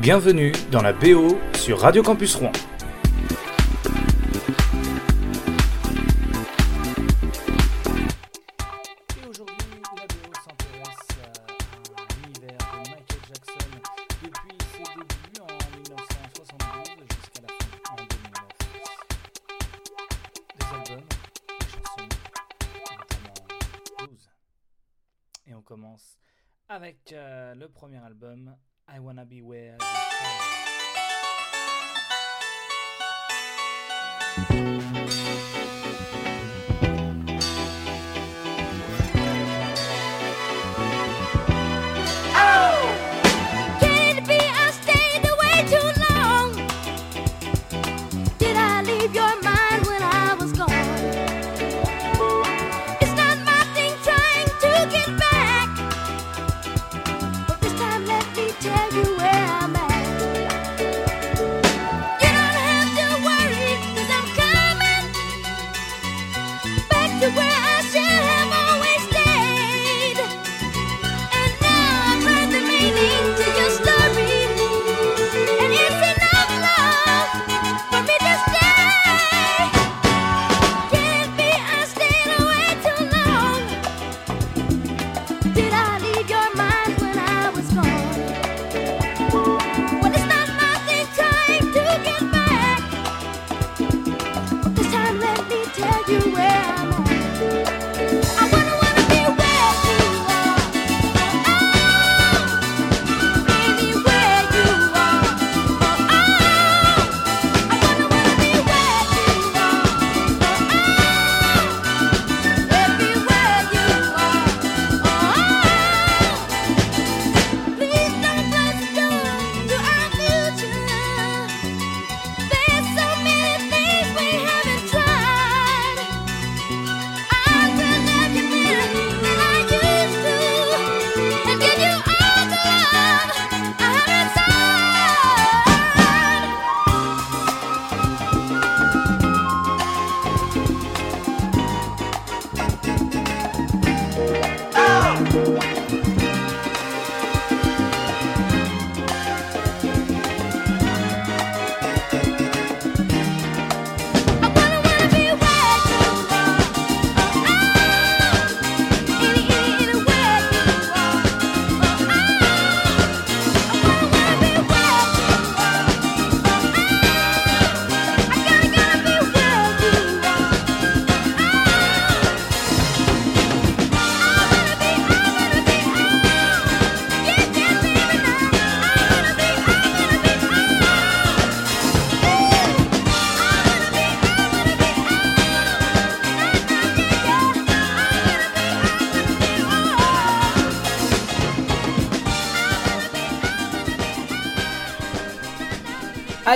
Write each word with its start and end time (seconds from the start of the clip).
Bienvenue 0.00 0.52
dans 0.72 0.80
la 0.80 0.94
BO 0.94 1.38
sur 1.54 1.78
Radio 1.80 2.02
Campus 2.02 2.34
Rouen. 2.36 2.52
Et 9.20 9.26
aujourd'hui, 9.28 9.56
la 9.94 10.06
BO 10.06 10.32
s'intéresse 10.42 11.08
à 11.20 12.02
l'univers 12.16 12.56
de 12.72 12.78
Michael 12.88 13.22
Jackson 13.28 13.68
depuis 14.22 14.56
ses 14.72 14.84
débuts 14.84 15.40
en 15.42 15.76
1972 15.76 17.06
jusqu'à 17.16 17.42
la 17.42 17.48
fin 17.48 17.92
en 17.92 17.96
2009. 17.96 18.40
Des 20.56 20.64
albums, 20.64 21.08
des 21.58 21.66
chansons, 21.66 22.08
notamment 22.98 24.08
12. 24.08 24.30
Et 25.46 25.54
on 25.54 25.60
commence 25.62 26.16
avec 26.70 27.12
euh, 27.12 27.54
le 27.54 27.68
premier 27.68 27.98
album, 27.98 28.56
I 29.00 29.02
Wanna 29.02 29.24
Be 29.24 29.40
Where 29.40 29.78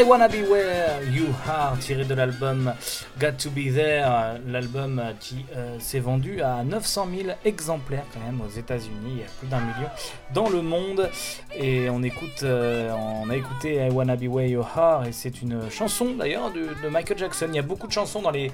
I 0.04 0.06
Wanna 0.06 0.28
Be 0.28 0.42
Where 0.42 1.02
You 1.04 1.34
Are, 1.46 1.78
tiré 1.78 2.04
de 2.04 2.14
l'album 2.14 2.74
Got 3.24 3.38
to 3.38 3.48
Be 3.48 3.72
There, 3.72 4.38
l'album 4.46 5.02
qui 5.18 5.46
euh, 5.56 5.78
s'est 5.80 5.98
vendu 5.98 6.42
à 6.42 6.62
900 6.62 7.08
000 7.22 7.28
exemplaires 7.46 8.04
quand 8.12 8.20
même 8.20 8.42
aux 8.42 8.50
États-Unis, 8.50 9.22
plus 9.38 9.48
d'un 9.48 9.60
million 9.60 9.88
dans 10.34 10.50
le 10.50 10.60
monde. 10.60 11.08
Et 11.56 11.88
on 11.88 12.02
écoute, 12.02 12.42
euh, 12.42 12.92
on 12.92 13.30
a 13.30 13.36
écouté 13.36 13.76
I 13.76 13.90
Wanna 13.90 14.16
Be 14.16 14.24
Where 14.24 14.46
You 14.46 14.62
Are, 14.76 15.06
et 15.06 15.12
c'est 15.12 15.40
une 15.40 15.70
chanson 15.70 16.12
d'ailleurs 16.18 16.52
de, 16.52 16.86
Michael 16.90 17.16
Jackson. 17.16 17.46
Il 17.48 17.56
y 17.56 17.58
a 17.58 17.62
beaucoup 17.62 17.86
de 17.86 17.92
chansons 17.92 18.20
dans 18.20 18.30
les, 18.30 18.50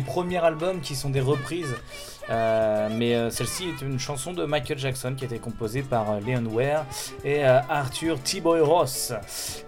premiers 0.00 0.38
albums 0.44 0.80
qui 0.80 0.96
sont 0.96 1.10
des 1.10 1.20
reprises. 1.20 1.76
Euh, 2.30 2.88
mais 2.92 3.14
euh, 3.14 3.30
celle-ci 3.30 3.68
est 3.70 3.82
une 3.82 3.98
chanson 3.98 4.32
de 4.32 4.44
Michael 4.44 4.78
Jackson 4.78 5.14
qui 5.16 5.24
a 5.24 5.26
été 5.26 5.38
composée 5.38 5.82
par 5.82 6.10
euh, 6.10 6.20
Leon 6.20 6.44
Ware 6.50 6.84
et 7.24 7.44
euh, 7.44 7.60
Arthur 7.68 8.20
T-Boy 8.20 8.60
Ross. 8.60 9.12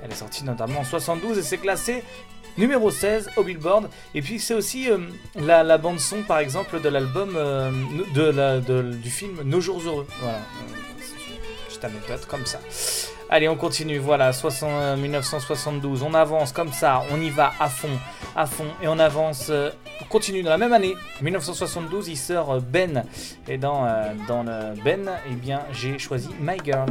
Elle 0.03 0.11
est 0.11 0.15
sortie 0.15 0.45
notamment 0.45 0.81
en 0.81 0.85
72 0.85 1.39
et 1.39 1.43
c'est 1.43 1.59
classé 1.59 2.05
numéro 2.61 2.91
16 2.91 3.31
au 3.37 3.43
Billboard. 3.43 3.89
Et 4.15 4.23
puis 4.23 4.39
c'est 4.39 4.55
aussi 4.55 4.89
euh, 4.91 4.99
la, 5.37 5.79
bande 5.79 5.99
son 5.99 6.23
par 6.23 6.39
exemple 6.39 6.81
de 6.81 6.89
l'album 6.89 7.33
euh, 7.35 7.71
de 8.15 8.23
la- 8.23 8.61
du 8.61 9.11
film 9.11 9.41
Nos 9.45 9.61
jours 9.61 9.81
heureux. 9.85 10.07
Voilà, 10.21 10.39
petite 11.67 11.85
anecdote 11.85 12.27
comme 12.29 12.47
ça. 12.47 12.61
Allez, 13.31 13.49
on 13.49 13.57
continue. 13.57 13.99
Voilà, 13.99 14.33
60 14.33 14.69
euh, 14.71 14.97
1972. 14.97 16.03
On 16.03 16.15
avance 16.15 16.53
comme 16.53 16.73
ça. 16.73 17.03
On 17.13 17.21
y 17.21 17.31
va 17.31 17.53
à 17.59 17.69
fond, 17.69 17.99
à 18.37 18.47
fond, 18.47 18.67
et 18.83 18.89
on 18.89 18.99
avance. 18.99 19.51
on 19.51 20.05
continue 20.05 20.43
dans 20.43 20.51
la 20.51 20.59
même 20.59 20.73
année. 20.73 20.95
1972, 21.23 22.09
il 22.09 22.17
sort 22.17 22.61
Ben. 22.61 23.05
Et 23.49 23.57
dans 23.57 23.87
dans 24.29 24.43
le 24.43 24.75
Ben, 24.85 25.09
eh 25.31 25.35
bien, 25.35 25.61
j'ai 25.73 25.99
choisi 25.99 26.29
My 26.41 26.57
Girl. 26.65 26.87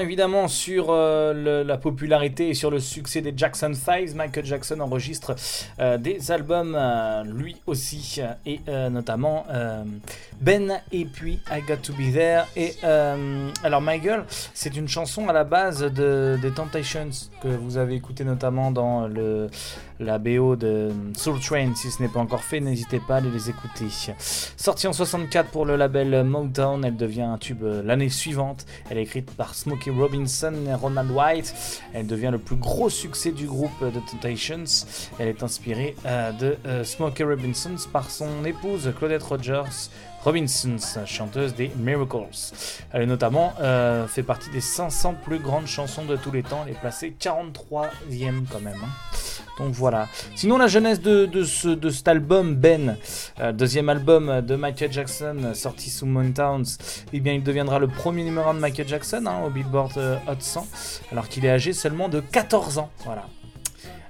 Évidemment 0.00 0.48
sur 0.48 0.86
euh, 0.88 1.62
la 1.62 1.76
popularité 1.76 2.48
et 2.48 2.54
sur 2.54 2.70
le 2.70 2.80
succès 2.80 3.20
des 3.20 3.34
Jackson 3.36 3.72
5, 3.74 4.14
Michael 4.14 4.46
Jackson 4.46 4.80
enregistre 4.80 5.34
euh, 5.78 5.98
des 5.98 6.32
albums 6.32 6.74
euh, 6.74 7.22
lui 7.24 7.56
euh, 7.74 8.32
et 8.46 8.60
euh, 8.68 8.88
notamment 8.88 9.44
euh, 9.50 9.84
Ben 10.40 10.80
et 10.92 11.04
puis 11.04 11.40
I 11.50 11.60
Got 11.66 11.76
to 11.76 11.92
Be 11.92 12.12
There. 12.12 12.44
Et 12.56 12.74
alors 13.62 13.82
My 13.82 14.00
Girl, 14.00 14.24
c'est 14.52 14.76
une 14.76 14.88
chanson 14.88 15.28
à 15.28 15.32
la 15.32 15.44
base 15.44 15.80
de, 15.80 16.38
des 16.40 16.50
Temptations 16.50 17.10
que 17.42 17.48
vous 17.48 17.76
avez 17.76 17.94
écouté 17.94 18.24
notamment 18.24 18.70
dans 18.70 19.06
le, 19.06 19.48
la 20.00 20.18
BO 20.18 20.56
de 20.56 20.90
Soul 21.16 21.40
Train. 21.40 21.74
Si 21.74 21.90
ce 21.90 22.02
n'est 22.02 22.08
pas 22.08 22.20
encore 22.20 22.44
fait, 22.44 22.60
n'hésitez 22.60 23.00
pas 23.00 23.16
à 23.16 23.20
les 23.20 23.50
écouter. 23.50 23.86
Sortie 24.56 24.86
en 24.86 24.92
64 24.92 25.50
pour 25.50 25.64
le 25.64 25.76
label 25.76 26.24
Motown, 26.24 26.84
elle 26.84 26.96
devient 26.96 27.22
un 27.22 27.38
tube 27.38 27.62
l'année 27.62 28.08
suivante. 28.08 28.66
Elle 28.90 28.98
est 28.98 29.02
écrite 29.02 29.30
par 29.32 29.54
Smokey 29.54 29.90
Robinson 29.90 30.54
et 30.68 30.74
Ronald 30.74 31.10
White. 31.10 31.54
Elle 31.92 32.06
devient 32.06 32.30
le 32.32 32.38
plus 32.38 32.56
gros 32.56 32.90
succès 32.90 33.30
du 33.30 33.46
groupe 33.46 33.72
The 33.80 34.04
Temptations. 34.10 34.86
Elle 35.18 35.28
est 35.28 35.42
inspirée 35.42 35.96
de 36.38 36.56
Smokey 36.84 37.24
Robinson 37.24 37.63
par 37.92 38.10
son 38.10 38.44
épouse 38.44 38.92
Claudette 38.98 39.22
Rogers. 39.22 39.90
Robinson, 40.24 40.76
chanteuse 41.04 41.54
des 41.54 41.70
Miracles. 41.76 42.52
Elle 42.92 43.02
est 43.02 43.06
notamment 43.06 43.52
euh, 43.60 44.06
fait 44.06 44.22
partie 44.22 44.48
des 44.50 44.62
500 44.62 45.16
plus 45.22 45.38
grandes 45.38 45.66
chansons 45.66 46.04
de 46.04 46.16
tous 46.16 46.30
les 46.32 46.42
temps. 46.42 46.64
Elle 46.66 46.72
est 46.72 46.80
placée 46.80 47.14
43e 47.20 48.44
quand 48.50 48.60
même. 48.60 48.78
hein. 48.82 49.16
Donc 49.58 49.72
voilà. 49.74 50.08
Sinon 50.34 50.56
la 50.58 50.66
jeunesse 50.66 51.00
de, 51.00 51.26
de, 51.26 51.44
ce, 51.44 51.68
de 51.68 51.90
cet 51.90 52.08
album 52.08 52.54
Ben, 52.56 52.96
euh, 53.40 53.52
deuxième 53.52 53.88
album 53.88 54.40
de 54.40 54.56
Michael 54.56 54.90
Jackson 54.92 55.52
sorti 55.54 55.90
sous 55.90 56.06
Montowns, 56.06 56.64
eh 57.12 57.20
bien 57.20 57.34
il 57.34 57.42
deviendra 57.42 57.78
le 57.78 57.86
premier 57.86 58.24
numéro 58.24 58.48
1 58.48 58.54
de 58.54 58.58
Michael 58.60 58.88
Jackson 58.88 59.24
hein, 59.26 59.42
au 59.46 59.50
Billboard 59.50 59.92
euh, 59.98 60.16
Hot 60.26 60.36
100 60.40 60.66
alors 61.12 61.28
qu'il 61.28 61.44
est 61.44 61.50
âgé 61.50 61.72
seulement 61.72 62.08
de 62.08 62.20
14 62.20 62.78
ans. 62.78 62.90
Voilà. 63.04 63.26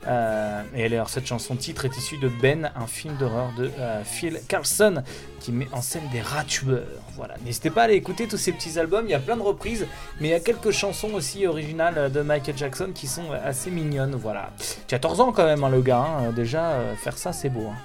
Euh, 0.07 0.63
et 0.75 0.85
alors 0.85 1.09
cette 1.09 1.27
chanson 1.27 1.57
titre 1.57 1.85
est 1.87 1.97
issue 1.97 2.19
de 2.19 2.29
Ben, 2.29 2.71
un 2.77 2.87
film 2.87 3.17
d'horreur 3.17 3.53
de 3.57 3.71
euh, 3.79 4.03
Phil 4.05 4.39
Carlson 4.49 5.03
qui 5.41 5.51
met 5.53 5.67
en 5.73 5.81
scène 5.81 6.03
des 6.13 6.21
rats 6.21 6.45
tueurs. 6.45 6.83
Voilà, 7.17 7.35
n'hésitez 7.45 7.71
pas 7.71 7.83
à 7.83 7.85
aller 7.85 7.95
écouter 7.95 8.27
tous 8.29 8.37
ces 8.37 8.53
petits 8.53 8.79
albums. 8.79 9.05
Il 9.07 9.11
y 9.13 9.15
a 9.15 9.19
plein 9.21 9.37
de 9.37 9.43
reprises, 9.43 9.87
mais 10.21 10.29
il 10.29 10.31
y 10.33 10.35
a 10.35 10.41
quelques 10.41 10.73
chansons 10.73 11.15
aussi 11.15 11.47
originales 11.47 12.11
de 12.13 12.21
Michael 12.21 12.57
Jackson 12.57 12.91
qui 12.95 13.07
sont 13.07 13.33
assez 13.33 13.71
mignonnes. 13.71 14.15
Voilà, 14.15 14.51
14 14.89 15.21
ans 15.21 15.33
quand 15.33 15.45
même 15.47 15.65
hein, 15.65 15.71
le 15.71 15.81
gars. 15.81 16.05
hein. 16.05 16.33
Déjà 16.33 16.73
euh, 16.73 16.95
faire 16.97 17.17
ça 17.17 17.33
c'est 17.33 17.49
beau. 17.51 17.67
hein. 17.69 17.77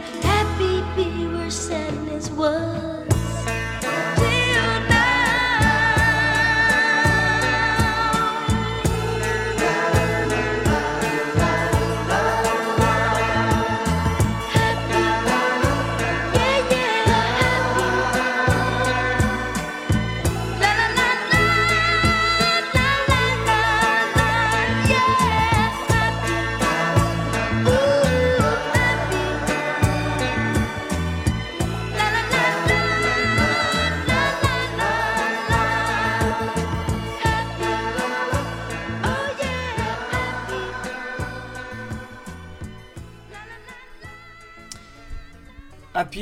Happy 0.00 0.82
be 0.96 1.26
where 1.26 1.50
sadness 1.50 2.30
was. 2.30 3.01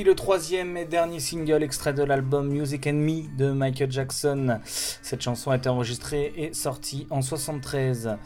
Le 0.05 0.15
troisième 0.15 0.77
et 0.79 0.87
dernier 0.87 1.21
single 1.21 1.63
extrait 1.63 1.93
de 1.93 2.03
l'album 2.03 2.49
Music 2.49 2.87
and 2.87 2.95
Me 2.95 3.37
de 3.37 3.51
Michael 3.51 3.93
Jackson. 3.93 4.59
Cette 4.65 5.21
chanson 5.21 5.51
a 5.51 5.57
été 5.57 5.69
enregistrée 5.69 6.33
et 6.37 6.55
sortie 6.55 7.07
en 7.11 7.21
73. 7.21 8.17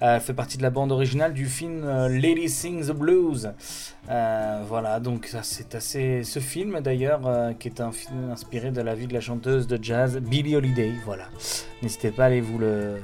Euh, 0.00 0.20
fait 0.20 0.32
partie 0.32 0.58
de 0.58 0.62
la 0.62 0.70
bande 0.70 0.92
originale 0.92 1.34
du 1.34 1.46
film 1.46 1.82
euh, 1.84 2.08
Lady 2.08 2.48
Sings 2.48 2.86
the 2.86 2.92
Blues. 2.92 3.50
Euh, 4.08 4.62
voilà, 4.68 5.00
donc 5.00 5.28
c'est 5.42 5.74
assez. 5.74 6.22
Ce 6.22 6.38
film 6.38 6.80
d'ailleurs, 6.80 7.22
qui 7.58 7.66
est 7.68 7.80
un 7.80 7.90
film 7.90 8.30
inspiré 8.30 8.70
de 8.70 8.80
la 8.80 8.94
vie 8.94 9.08
de 9.08 9.14
la 9.14 9.20
chanteuse 9.20 9.66
de 9.66 9.78
jazz 9.82 10.18
Billie 10.18 10.54
Holiday. 10.54 10.92
Voilà, 11.04 11.24
n'hésitez 11.82 12.12
pas 12.12 12.24
à 12.24 12.26
aller 12.26 12.40
vous 12.40 12.58
le, 12.58 13.02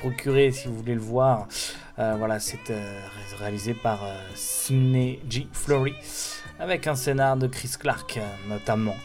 procurer 0.00 0.52
si 0.52 0.68
vous 0.68 0.76
voulez 0.76 0.94
le 0.94 1.00
voir. 1.00 1.48
Voilà, 1.96 2.38
c'est 2.38 2.58
ré- 2.68 2.76
réalisé 3.40 3.74
par 3.74 4.00
Sidney 4.36 5.18
G. 5.28 5.48
Flory 5.52 5.94
avec 6.60 6.86
un 6.86 6.94
scénar 6.96 7.36
de 7.36 7.46
Chris 7.46 7.72
Clark 7.78 8.18
notamment. 8.48 8.96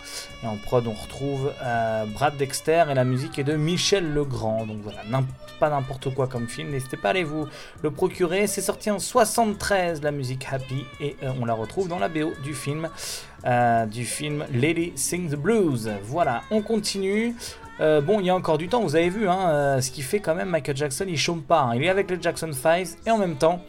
Et 0.43 0.47
en 0.47 0.57
prod, 0.57 0.85
on 0.87 0.93
retrouve 0.93 1.51
euh, 1.63 2.05
Brad 2.05 2.35
Dexter 2.37 2.85
et 2.89 2.93
la 2.93 3.03
musique 3.03 3.37
est 3.39 3.43
de 3.43 3.55
Michel 3.55 4.13
Legrand. 4.13 4.65
Donc 4.65 4.79
voilà, 4.83 4.99
pas 5.59 5.69
n'importe 5.69 6.13
quoi 6.13 6.27
comme 6.27 6.47
film. 6.47 6.71
N'hésitez 6.71 6.97
pas 6.97 7.09
à 7.09 7.11
aller 7.11 7.23
vous 7.23 7.47
le 7.81 7.91
procurer. 7.91 8.47
C'est 8.47 8.61
sorti 8.61 8.89
en 8.91 8.99
73, 8.99 10.01
la 10.01 10.11
musique 10.11 10.47
Happy, 10.51 10.85
et 10.99 11.15
euh, 11.23 11.31
on 11.39 11.45
la 11.45 11.53
retrouve 11.53 11.87
dans 11.87 11.99
la 11.99 12.09
BO 12.09 12.33
du 12.43 12.53
film, 12.53 12.89
euh, 13.45 13.85
du 13.85 14.05
film 14.05 14.45
Lady 14.51 14.93
Sing 14.95 15.29
the 15.29 15.35
Blues. 15.35 15.91
Voilà, 16.03 16.41
on 16.51 16.61
continue. 16.61 17.35
Bon, 17.79 18.21
il 18.21 18.27
y 18.27 18.29
a 18.29 18.35
encore 18.35 18.57
du 18.57 18.69
temps, 18.69 18.81
vous 18.81 18.95
avez 18.95 19.09
vu, 19.09 19.27
hein, 19.27 19.81
ce 19.81 19.91
qui 19.91 20.03
fait 20.03 20.21
quand 20.21 20.35
même 20.35 20.47
Michael 20.47 20.77
Jackson, 20.77 21.03
il 21.05 21.17
chôme 21.17 21.41
pas. 21.41 21.63
hein. 21.63 21.75
Il 21.75 21.83
est 21.83 21.89
avec 21.89 22.09
les 22.09 22.21
Jackson 22.21 22.49
5 22.53 22.87
et 23.05 23.11
en 23.11 23.17
même 23.17 23.35
temps, 23.35 23.61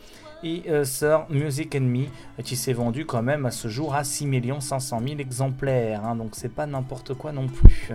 il 0.45 0.63
euh, 0.69 0.85
Music 1.31 1.75
Me, 1.75 2.05
euh, 2.05 2.43
qui 2.45 2.55
s'est 2.57 2.73
vendu 2.73 3.07
quand 3.07 3.23
même 3.23 3.47
à 3.47 3.51
ce 3.51 3.69
jour 3.69 3.95
à 3.95 4.05
6 4.05 4.29
500 4.61 5.01
000 5.07 5.19
exemplaires. 5.19 6.05
hein, 6.05 6.15
donc 6.15 6.31
c'est 6.33 6.53
pas 6.55 6.67
n'importe 6.67 7.15
quoi 7.15 7.33
non 7.33 7.49
plus. 7.49 7.91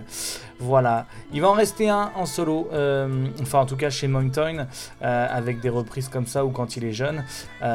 Voilà. 0.59 1.05
Il 1.31 1.41
va 1.41 1.49
en 1.49 1.53
rester 1.53 1.89
un 1.89 2.11
en 2.15 2.25
solo, 2.25 2.67
euh, 2.73 3.27
enfin 3.41 3.59
en 3.59 3.65
tout 3.65 3.77
cas 3.77 3.89
chez 3.89 4.07
Mountain, 4.07 4.67
euh, 5.01 5.27
avec 5.29 5.61
des 5.61 5.69
reprises 5.69 6.09
comme 6.09 6.25
ça 6.25 6.43
ou 6.43 6.49
quand 6.49 6.75
il 6.75 6.83
est 6.83 6.93
jeune. 6.93 7.23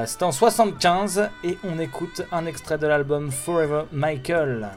C'était 0.06 0.24
en 0.24 0.32
75 0.32 1.30
et 1.44 1.56
on 1.64 1.78
écoute 1.78 2.22
un 2.32 2.46
extrait 2.46 2.78
de 2.78 2.86
l'album 2.86 3.30
Forever 3.30 3.84
Michael. 3.92 4.70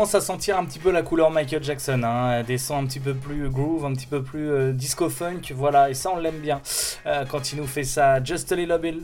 Commence 0.00 0.14
à 0.14 0.22
sentir 0.22 0.56
un 0.56 0.64
petit 0.64 0.78
peu 0.78 0.90
la 0.90 1.02
couleur 1.02 1.30
Michael 1.30 1.62
Jackson, 1.62 2.00
hein, 2.04 2.42
des 2.42 2.56
sons 2.56 2.78
un 2.78 2.86
petit 2.86 3.00
peu 3.00 3.12
plus 3.12 3.50
groove, 3.50 3.84
un 3.84 3.92
petit 3.92 4.06
peu 4.06 4.22
plus 4.22 4.50
euh, 4.50 4.72
disco 4.72 5.10
funk, 5.10 5.52
voilà, 5.54 5.90
et 5.90 5.94
ça 5.94 6.10
on 6.10 6.16
l'aime 6.16 6.38
bien 6.38 6.62
euh, 7.04 7.26
quand 7.26 7.52
il 7.52 7.58
nous 7.58 7.66
fait 7.66 7.84
ça. 7.84 8.24
Just 8.24 8.50
a 8.50 8.56
little 8.56 8.78
bit, 8.78 8.94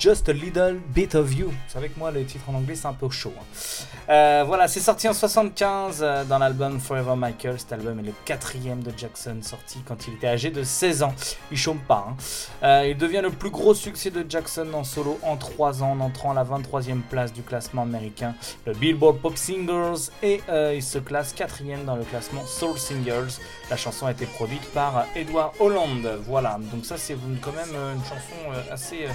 just 0.00 0.28
a 0.28 0.32
little 0.32 0.80
bit 0.92 1.14
of 1.14 1.32
you. 1.32 1.46
Vous 1.46 1.54
savez 1.68 1.90
que 1.90 1.98
moi 2.00 2.10
le 2.10 2.24
titre 2.24 2.42
en 2.50 2.54
anglais 2.54 2.74
c'est 2.74 2.88
un 2.88 2.92
peu 2.92 3.08
chaud. 3.08 3.34
hein. 3.38 3.75
Euh, 4.08 4.44
voilà, 4.46 4.68
c'est 4.68 4.78
sorti 4.80 5.08
en 5.08 5.12
75 5.12 5.98
euh, 6.00 6.24
dans 6.24 6.38
l'album 6.38 6.78
Forever 6.78 7.16
Michael. 7.16 7.58
Cet 7.58 7.72
album 7.72 7.98
est 7.98 8.04
le 8.04 8.12
quatrième 8.24 8.80
de 8.80 8.92
Jackson, 8.96 9.38
sorti 9.42 9.80
quand 9.84 10.06
il 10.06 10.14
était 10.14 10.28
âgé 10.28 10.50
de 10.50 10.62
16 10.62 11.02
ans. 11.02 11.14
Il 11.50 11.58
chôme 11.58 11.80
pas. 11.80 12.06
hein. 12.08 12.16
Euh, 12.62 12.86
il 12.88 12.96
devient 12.96 13.20
le 13.20 13.30
plus 13.30 13.50
gros 13.50 13.74
succès 13.74 14.10
de 14.10 14.24
Jackson 14.28 14.68
en 14.74 14.84
solo 14.84 15.18
en 15.22 15.36
3 15.36 15.82
ans, 15.82 15.92
en 15.92 16.00
entrant 16.00 16.30
à 16.30 16.34
la 16.34 16.44
23e 16.44 17.00
place 17.00 17.32
du 17.32 17.42
classement 17.42 17.82
américain, 17.82 18.36
le 18.64 18.74
Billboard 18.74 19.18
Pop 19.18 19.36
Singles, 19.36 20.10
et 20.22 20.40
euh, 20.48 20.74
il 20.76 20.82
se 20.84 20.98
classe 20.98 21.32
quatrième 21.32 21.84
dans 21.84 21.96
le 21.96 22.04
classement 22.04 22.46
Soul 22.46 22.78
Singles. 22.78 23.40
La 23.70 23.76
chanson 23.76 24.06
a 24.06 24.12
été 24.12 24.26
produite 24.26 24.64
par 24.72 25.06
Edward 25.16 25.52
Holland. 25.58 26.20
Voilà, 26.28 26.58
donc 26.72 26.84
ça 26.84 26.96
c'est 26.96 27.16
quand 27.42 27.52
même 27.52 27.74
une 27.94 28.04
chanson 28.04 28.70
assez, 28.70 29.08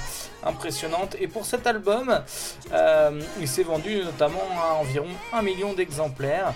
impressionnante. 0.44 1.16
Et 1.22 1.28
pour 1.30 1.46
cet 1.46 1.66
album, 1.66 2.14
il 3.40 3.48
s'est 3.48 3.64
vendu 3.64 4.04
notamment 4.04 4.40
à 4.62 4.81
environ 4.82 5.08
1 5.34 5.42
million 5.42 5.74
d'exemplaires. 5.74 6.54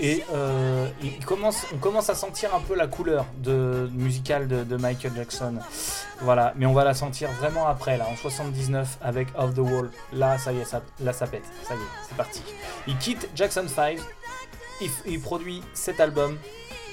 Et 0.00 0.24
euh, 0.32 0.88
on 1.30 1.78
commence 1.78 2.10
à 2.10 2.14
sentir 2.14 2.54
un 2.54 2.60
peu 2.60 2.74
la 2.74 2.86
couleur 2.86 3.26
de, 3.38 3.90
musicale 3.92 4.48
de, 4.48 4.64
de 4.64 4.76
Michael 4.76 5.12
Jackson. 5.14 5.56
Voilà, 6.20 6.54
mais 6.56 6.66
on 6.66 6.72
va 6.72 6.84
la 6.84 6.94
sentir 6.94 7.30
vraiment 7.32 7.66
après, 7.66 7.98
là, 7.98 8.06
en 8.10 8.16
79, 8.16 8.98
avec 9.02 9.28
Off 9.36 9.54
the 9.54 9.58
Wall. 9.58 9.90
Là, 10.12 10.38
ça 10.38 10.52
y 10.52 10.58
est, 10.58 10.64
ça, 10.64 10.82
là, 11.00 11.12
ça 11.12 11.26
pète. 11.26 11.44
Ça 11.66 11.74
y 11.74 11.76
est, 11.76 12.08
c'est 12.08 12.16
parti. 12.16 12.42
Il 12.86 12.96
quitte 12.96 13.28
Jackson 13.34 13.66
5. 13.68 13.98
Il, 14.80 14.90
il 15.06 15.20
produit 15.20 15.62
cet 15.74 16.00
album, 16.00 16.38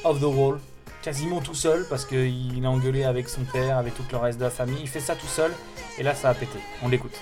Off 0.03 0.19
the 0.19 0.23
Wall, 0.23 0.59
quasiment 1.01 1.39
tout 1.39 1.55
seul, 1.55 1.85
parce 1.89 2.05
qu'il 2.05 2.63
a 2.65 2.69
engueulé 2.69 3.03
avec 3.05 3.29
son 3.29 3.41
père, 3.41 3.77
avec 3.77 3.95
tout 3.95 4.03
le 4.11 4.17
reste 4.17 4.39
de 4.39 4.43
la 4.43 4.49
famille. 4.49 4.79
Il 4.81 4.89
fait 4.89 4.99
ça 4.99 5.15
tout 5.15 5.27
seul, 5.27 5.51
et 5.97 6.03
là, 6.03 6.13
ça 6.13 6.29
a 6.29 6.33
pété. 6.33 6.59
On 6.83 6.89
l'écoute. 6.89 7.17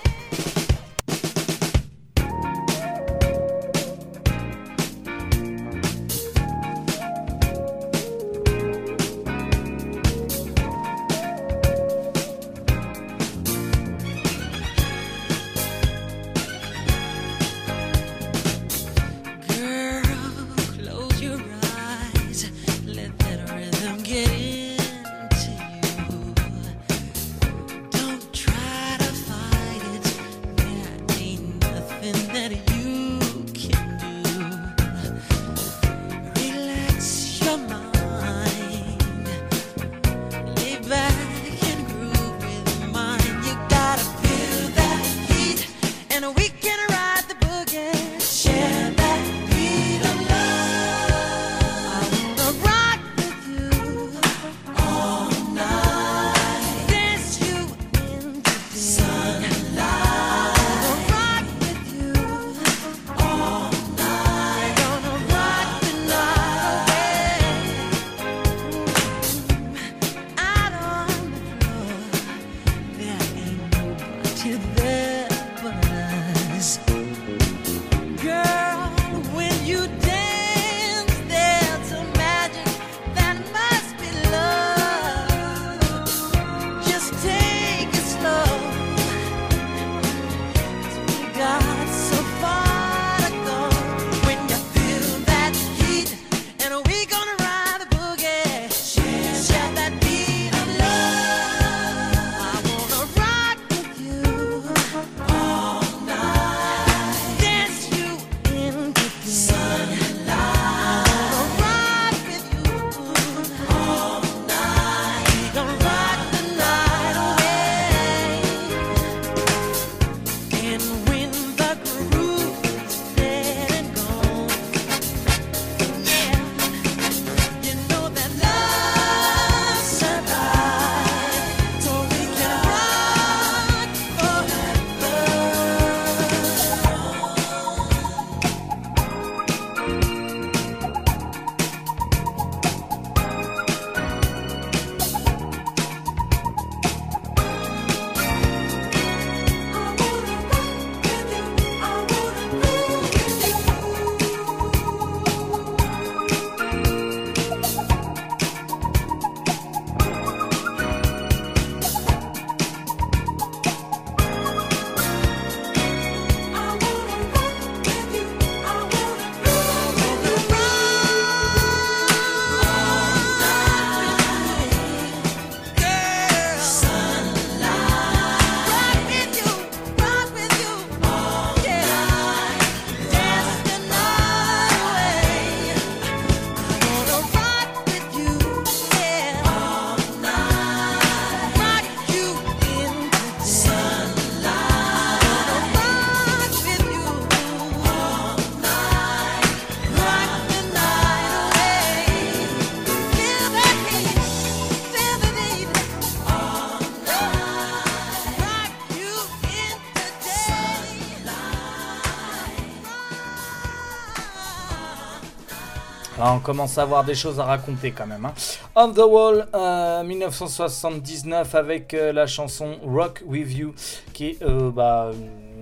Ah, 216.30 216.34
on 216.34 216.40
commence 216.40 216.76
à 216.76 216.82
avoir 216.82 217.04
des 217.04 217.14
choses 217.14 217.40
à 217.40 217.44
raconter 217.44 217.90
quand 217.90 218.06
même. 218.06 218.26
Hein. 218.26 218.34
On 218.76 218.92
the 218.92 218.98
Wall, 218.98 219.48
euh, 219.54 220.04
1979, 220.04 221.54
avec 221.54 221.94
euh, 221.94 222.12
la 222.12 222.26
chanson 222.26 222.76
Rock 222.84 223.22
With 223.26 223.50
You, 223.50 223.74
qui 224.12 224.26
est 224.26 224.42
euh, 224.42 224.70
bah, 224.70 225.10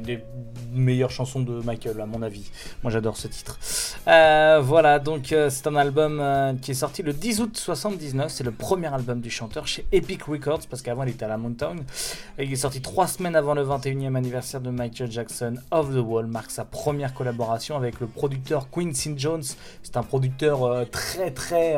des 0.02 0.24
meilleures 0.76 1.10
chansons 1.10 1.40
de 1.40 1.60
Michael, 1.62 2.00
à 2.00 2.06
mon 2.06 2.22
avis. 2.22 2.50
Moi, 2.82 2.90
j'adore 2.92 3.16
ce 3.16 3.28
titre. 3.28 3.58
Euh, 4.08 4.60
voilà, 4.62 4.98
donc 4.98 5.32
euh, 5.32 5.50
c'est 5.50 5.66
un 5.66 5.76
album 5.76 6.18
euh, 6.20 6.52
qui 6.60 6.70
est 6.72 6.74
sorti 6.74 7.02
le 7.02 7.12
10 7.12 7.40
août 7.40 7.56
79. 7.56 8.30
C'est 8.30 8.44
le 8.44 8.50
premier 8.50 8.92
album 8.92 9.20
du 9.20 9.30
chanteur 9.30 9.66
chez 9.66 9.86
Epic 9.92 10.22
Records, 10.24 10.66
parce 10.68 10.82
qu'avant, 10.82 11.04
il 11.04 11.10
était 11.10 11.24
à 11.24 11.28
la 11.28 11.38
Mountain. 11.38 11.76
Il 12.38 12.52
est 12.52 12.56
sorti 12.56 12.80
trois 12.80 13.06
semaines 13.06 13.36
avant 13.36 13.54
le 13.54 13.64
21e 13.64 14.14
anniversaire 14.14 14.60
de 14.60 14.70
Michael 14.70 15.10
Jackson. 15.10 15.56
Off 15.70 15.88
the 15.90 15.98
Wall 15.98 16.26
marque 16.26 16.50
sa 16.50 16.64
première 16.64 17.14
collaboration 17.14 17.76
avec 17.76 18.00
le 18.00 18.06
producteur 18.06 18.68
Quincy 18.70 19.14
Jones. 19.16 19.44
C'est 19.82 19.96
un 19.96 20.02
producteur 20.02 20.86
très 20.90 21.30
très 21.30 21.76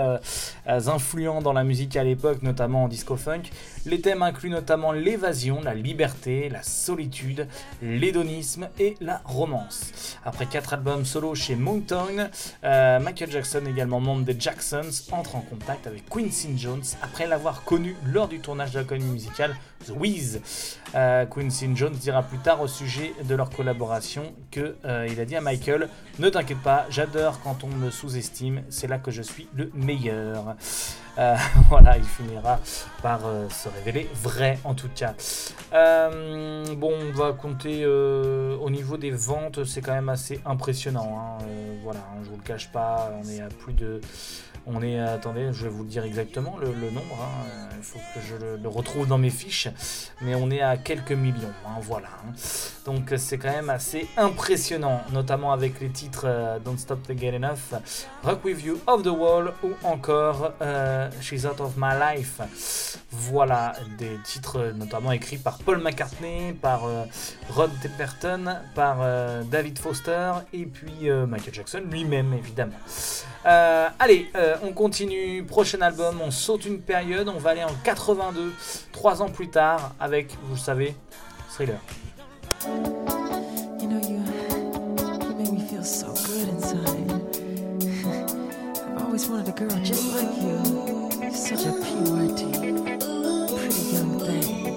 influent 0.66 1.42
dans 1.42 1.52
la 1.52 1.64
musique 1.64 1.96
à 1.96 2.04
l'époque, 2.04 2.42
notamment 2.42 2.84
en 2.84 2.88
disco 2.88 3.16
funk. 3.16 3.42
Les 3.86 4.00
thèmes 4.00 4.22
incluent 4.22 4.50
notamment 4.50 4.92
l'évasion, 4.92 5.60
la 5.62 5.74
liberté, 5.74 6.48
la 6.48 6.62
solitude, 6.62 7.46
l'hédonisme 7.82 8.68
et 8.78 8.87
la 9.00 9.20
romance. 9.24 10.16
Après 10.24 10.46
quatre 10.46 10.74
albums 10.74 11.04
solo 11.04 11.34
chez 11.34 11.56
Mountain, 11.56 12.30
euh, 12.64 13.00
Michael 13.00 13.30
Jackson, 13.30 13.62
également 13.66 14.00
membre 14.00 14.24
des 14.24 14.38
Jacksons, 14.38 14.90
entre 15.12 15.36
en 15.36 15.40
contact 15.40 15.86
avec 15.86 16.08
Quincy 16.08 16.56
Jones 16.56 16.82
après 17.02 17.26
l'avoir 17.26 17.64
connu 17.64 17.96
lors 18.04 18.28
du 18.28 18.40
tournage 18.40 18.72
de 18.72 18.78
la 18.78 18.84
comédie 18.84 19.06
musicale 19.06 19.56
The 19.86 19.90
Wiz. 19.90 20.40
Euh, 20.94 21.26
Quincy 21.26 21.68
Jones 21.74 21.92
dira 21.92 22.22
plus 22.22 22.38
tard 22.38 22.60
au 22.60 22.66
sujet 22.66 23.12
de 23.24 23.34
leur 23.34 23.50
collaboration 23.50 24.34
que 24.50 24.76
euh, 24.84 25.06
il 25.10 25.20
a 25.20 25.24
dit 25.24 25.36
à 25.36 25.40
Michael 25.40 25.88
Ne 26.18 26.28
t'inquiète 26.30 26.62
pas, 26.62 26.86
j'adore 26.90 27.40
quand 27.42 27.62
on 27.64 27.68
me 27.68 27.90
sous-estime, 27.90 28.62
c'est 28.70 28.86
là 28.86 28.98
que 28.98 29.10
je 29.10 29.22
suis 29.22 29.48
le 29.54 29.70
meilleur. 29.74 30.56
Euh, 31.18 31.36
voilà, 31.68 31.98
il 31.98 32.04
finira 32.04 32.60
par 33.02 33.26
euh, 33.26 33.48
se 33.50 33.68
révéler 33.68 34.08
vrai 34.22 34.58
en 34.64 34.74
tout 34.74 34.88
cas. 34.94 35.14
Bon, 35.70 36.92
on 37.00 37.12
va 37.12 37.32
compter 37.32 37.84
au 37.86 38.70
niveau 38.70 38.96
des 38.96 39.10
ventes, 39.10 39.64
c'est 39.64 39.80
quand 39.80 39.94
même 39.94 40.08
assez 40.08 40.40
impressionnant. 40.46 41.38
hein. 41.40 41.44
Voilà, 41.82 42.00
hein, 42.00 42.20
je 42.24 42.30
vous 42.30 42.36
le 42.36 42.42
cache 42.42 42.70
pas, 42.70 43.12
on 43.22 43.28
est 43.28 43.40
à 43.40 43.48
plus 43.48 43.72
de. 43.72 44.00
On 44.70 44.82
est, 44.82 44.98
attendez, 44.98 45.48
je 45.52 45.64
vais 45.64 45.70
vous 45.70 45.82
le 45.82 45.88
dire 45.88 46.04
exactement 46.04 46.56
le, 46.60 46.68
nombre. 46.90 47.18
hein. 47.22 47.68
Il 47.78 47.84
faut 47.84 47.98
que 48.14 48.20
je 48.20 48.56
le, 48.60 48.68
retrouve 48.68 49.06
dans 49.06 49.18
mes 49.18 49.30
fiches, 49.30 49.68
mais 50.20 50.34
on 50.34 50.50
est 50.50 50.60
à 50.60 50.76
quelques 50.76 51.12
millions. 51.12 51.52
hein, 51.66 51.78
voilà. 51.80 52.08
hein. 52.08 52.32
Donc 52.84 53.12
c'est 53.16 53.38
quand 53.38 53.50
même 53.50 53.70
assez 53.70 54.08
impressionnant, 54.16 55.02
notamment 55.12 55.52
avec 55.52 55.80
les 55.80 55.90
titres 55.90 56.24
euh, 56.26 56.58
Don't 56.58 56.78
Stop 56.78 57.02
to 57.06 57.16
Get 57.16 57.34
Enough, 57.36 57.78
Rock 58.24 58.44
With 58.44 58.64
You, 58.64 58.78
Off 58.86 59.02
the 59.02 59.08
Wall 59.08 59.52
ou 59.62 59.70
encore 59.84 60.52
euh, 60.60 61.08
She's 61.20 61.44
Out 61.44 61.60
of 61.60 61.74
My 61.76 61.94
Life. 62.16 62.40
Voilà, 63.12 63.74
des 63.98 64.18
titres 64.24 64.72
notamment 64.74 65.12
écrits 65.12 65.38
par 65.38 65.58
Paul 65.58 65.78
McCartney, 65.82 66.52
par 66.52 66.84
euh, 66.86 67.04
Rod 67.50 67.70
Temperton, 67.82 68.56
par 68.74 68.98
David 69.44 69.78
Foster 69.78 70.32
et 70.52 70.66
puis 70.66 71.08
Michael 71.26 71.54
Jackson 71.54 71.82
lui-même 71.90 72.32
évidemment. 72.34 72.76
Allez, 73.44 74.30
on 74.62 74.72
continue, 74.72 75.44
prochain 75.44 75.80
album, 75.80 76.20
on 76.22 76.30
saute 76.30 76.64
une 76.66 76.80
période, 76.80 77.28
on 77.28 77.38
va 77.38 77.50
aller 77.50 77.64
en 77.64 77.74
82, 77.84 78.52
trois 78.92 79.22
ans 79.22 79.28
plus 79.28 79.48
tard, 79.48 79.94
avec, 80.00 80.36
vous 80.44 80.54
le 80.54 80.60
savez, 80.60 80.94
Thriller. 81.50 81.78
You 82.64 83.88
know, 83.88 84.00
you, 84.00 84.22
you 85.22 85.34
make 85.36 85.52
me 85.52 85.60
feel 85.68 85.84
so 85.84 86.12
good 86.26 86.48
inside. 86.48 87.12
I've 88.96 89.04
always 89.04 89.28
wanted 89.28 89.48
a 89.48 89.52
girl 89.52 89.70
just 89.82 90.14
like 90.14 90.36
you. 90.42 90.58
You're 91.20 91.32
such 91.32 91.64
a 91.66 91.72
PYT. 91.72 92.40
Pretty 93.56 93.82
young 93.92 94.18
thing. 94.20 94.74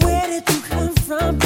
Where 0.00 0.26
did 0.26 0.48
you 0.48 0.60
come 0.62 0.94
from, 0.94 1.38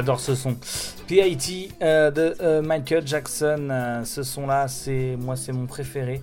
J'adore 0.00 0.20
ce 0.20 0.34
son. 0.34 0.56
PIT 1.06 1.72
euh, 1.82 2.10
de 2.10 2.34
euh, 2.40 2.62
Michael 2.62 3.06
Jackson. 3.06 3.68
Euh, 3.70 4.02
ce 4.06 4.22
son-là, 4.22 4.66
c'est 4.66 5.14
moi, 5.18 5.36
c'est 5.36 5.52
mon 5.52 5.66
préféré. 5.66 6.22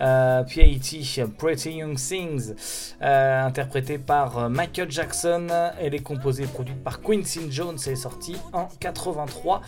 Euh, 0.00 0.42
PIT, 0.44 1.20
Pretty 1.36 1.72
Young 1.72 1.96
Things, 1.96 2.54
euh, 3.02 3.44
interprété 3.44 3.98
par 3.98 4.38
euh, 4.38 4.48
Michael 4.48 4.90
Jackson. 4.90 5.46
Elle 5.80 5.94
est 5.94 6.02
composée 6.02 6.44
et 6.44 6.46
produite 6.46 6.82
par 6.82 7.00
Quincy 7.02 7.50
Jones 7.50 7.78
et 7.86 7.90
est 7.90 7.96
sortie 7.96 8.36
en 8.52 8.68
83 8.80 9.60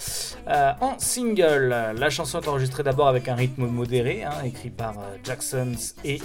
euh, 0.49 0.73
en 0.81 0.99
single. 0.99 1.75
La 1.97 2.11
chanson 2.11 2.41
est 2.41 2.49
enregistrée 2.49 2.83
d'abord 2.83 3.09
avec 3.09 3.29
un 3.29 3.35
rythme 3.35 3.67
modéré, 3.67 4.25
hein, 4.25 4.33
écrit 4.45 4.71
par 4.71 4.95
Jackson 5.25 5.73
et 6.05 6.21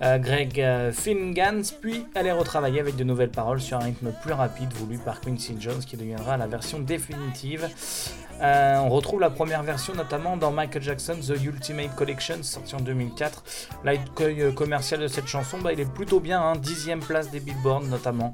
Greg 0.00 0.92
Fingans, 0.92 1.62
puis 1.80 2.06
elle 2.14 2.26
est 2.26 2.32
retravaillée 2.32 2.80
avec 2.80 2.96
de 2.96 3.04
nouvelles 3.04 3.30
paroles 3.30 3.60
sur 3.60 3.78
un 3.78 3.84
rythme 3.84 4.12
plus 4.22 4.32
rapide 4.32 4.72
voulu 4.74 4.98
par 4.98 5.20
Quincy 5.20 5.56
Jones 5.58 5.80
qui 5.80 5.96
deviendra 5.96 6.36
la 6.36 6.46
version 6.46 6.78
définitive. 6.78 7.68
Euh, 8.42 8.78
on 8.78 8.88
retrouve 8.88 9.20
la 9.20 9.30
première 9.30 9.62
version 9.62 9.94
notamment 9.94 10.36
dans 10.36 10.50
Michael 10.50 10.82
Jackson 10.82 11.16
The 11.16 11.42
Ultimate 11.42 11.94
Collection 11.94 12.42
sorti 12.42 12.74
en 12.74 12.80
2004. 12.80 13.42
L'accueil 13.84 14.42
euh, 14.42 14.52
commercial 14.52 15.00
de 15.00 15.08
cette 15.08 15.26
chanson, 15.26 15.58
bah, 15.58 15.72
il 15.72 15.80
est 15.80 15.92
plutôt 15.92 16.20
bien, 16.20 16.40
hein, 16.40 16.56
dixième 16.56 17.00
place 17.00 17.30
des 17.30 17.40
Billboard 17.40 17.84
notamment. 17.84 18.32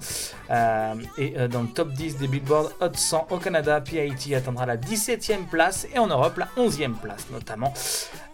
Euh, 0.50 0.94
et 1.18 1.48
dans 1.48 1.62
le 1.62 1.68
top 1.68 1.92
10 1.92 2.18
des 2.18 2.28
Billboard 2.28 2.72
Hot 2.80 2.94
100 2.94 3.28
au 3.30 3.38
Canada, 3.38 3.80
PIT 3.80 4.34
atteindra 4.34 4.66
la 4.66 4.76
17e 4.76 5.46
place 5.50 5.86
et 5.94 5.98
en 5.98 6.06
Europe 6.06 6.36
la 6.38 6.48
11e 6.56 6.94
place 6.94 7.26
notamment. 7.32 7.72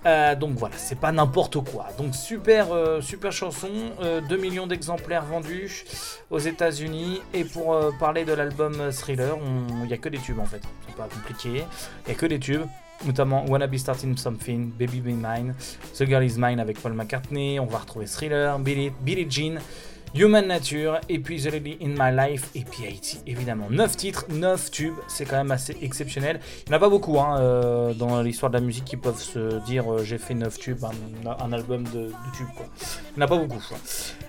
Euh, 0.04 0.34
donc 0.34 0.52
voilà, 0.56 0.76
c'est 0.78 0.98
pas 0.98 1.12
n'importe 1.12 1.62
quoi. 1.64 1.86
Donc 1.96 2.14
super, 2.14 2.72
euh, 2.72 3.00
super 3.00 3.30
chanson, 3.32 3.70
euh, 4.02 4.20
2 4.28 4.36
millions 4.36 4.66
d'exemplaires 4.66 5.24
vendus 5.24 5.84
aux 6.30 6.38
États-Unis. 6.38 7.20
Et 7.32 7.44
pour 7.44 7.74
euh, 7.74 7.90
parler 7.98 8.24
de 8.24 8.32
l'album 8.32 8.90
Thriller, 8.90 9.36
il 9.82 9.86
n'y 9.86 9.92
a 9.92 9.98
que 9.98 10.08
des 10.08 10.18
tubes 10.18 10.40
en 10.40 10.46
fait. 10.46 10.62
C'est 10.88 10.96
pas 10.96 11.08
compliqué, 11.08 11.64
il 12.06 12.08
n'y 12.08 12.12
a 12.12 12.14
que 12.14 12.26
des 12.26 12.40
tubes. 12.40 12.66
Notamment 13.04 13.44
Wanna 13.48 13.66
Be 13.66 13.76
Starting 13.76 14.16
Something, 14.16 14.70
Baby 14.70 15.00
Be 15.00 15.06
Mine, 15.08 15.54
The 15.98 16.06
Girl 16.06 16.24
Is 16.24 16.36
Mine 16.38 16.60
avec 16.60 16.80
Paul 16.80 16.92
McCartney. 16.92 17.58
On 17.58 17.66
va 17.66 17.78
retrouver 17.78 18.06
Thriller, 18.06 18.58
Billie, 18.60 18.92
Billie 19.00 19.26
Jean. 19.28 19.58
Human 20.14 20.46
Nature, 20.46 21.00
et 21.08 21.18
puis 21.18 21.42
The 21.42 21.54
in 21.80 21.94
My 21.98 22.14
Life, 22.14 22.50
et 22.54 22.64
PIT, 22.64 23.20
évidemment. 23.26 23.66
9 23.70 23.96
titres, 23.96 24.26
9 24.30 24.70
tubes, 24.70 24.94
c'est 25.08 25.24
quand 25.24 25.36
même 25.36 25.50
assez 25.50 25.76
exceptionnel. 25.80 26.40
Il 26.66 26.70
n'y 26.70 26.74
en 26.74 26.76
a 26.76 26.80
pas 26.80 26.88
beaucoup 26.90 27.18
hein, 27.18 27.38
euh, 27.40 27.94
dans 27.94 28.20
l'histoire 28.20 28.50
de 28.50 28.58
la 28.58 28.62
musique 28.62 28.84
qui 28.84 28.96
peuvent 28.96 29.20
se 29.20 29.58
dire 29.64 29.90
euh, 29.90 30.04
j'ai 30.04 30.18
fait 30.18 30.34
9 30.34 30.58
tubes, 30.58 30.84
un, 30.84 31.52
album 31.52 31.84
de, 31.84 32.10
tubes. 32.36 32.46
Quoi. 32.56 32.66
Il 33.14 33.18
n'y 33.18 33.22
en 33.22 33.26
a 33.26 33.28
pas 33.28 33.36
beaucoup. 33.36 33.62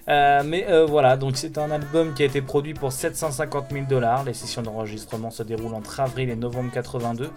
Euh, 0.09 0.41
mais 0.45 0.65
euh, 0.69 0.85
voilà, 0.85 1.17
donc 1.17 1.37
c'est 1.37 1.57
un 1.57 1.71
album 1.71 2.13
qui 2.13 2.23
a 2.23 2.25
été 2.25 2.41
produit 2.41 2.73
pour 2.73 2.91
750 2.91 3.65
000 3.71 3.85
dollars. 3.89 4.23
Les 4.23 4.33
sessions 4.33 4.61
d'enregistrement 4.61 5.31
se 5.31 5.43
déroulent 5.43 5.75
entre 5.75 5.99
avril 5.99 6.29
et 6.29 6.35
novembre 6.35 6.71
82 6.73 7.29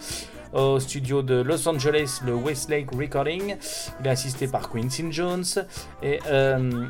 au 0.52 0.80
studio 0.80 1.22
de 1.22 1.34
Los 1.34 1.68
Angeles, 1.68 2.20
le 2.24 2.34
Westlake 2.34 2.90
Recording. 2.92 3.56
Il 4.00 4.06
est 4.06 4.10
assisté 4.10 4.46
par 4.46 4.70
Quincy 4.70 5.04
Jones 5.10 5.44
et 6.02 6.18
euh, 6.26 6.86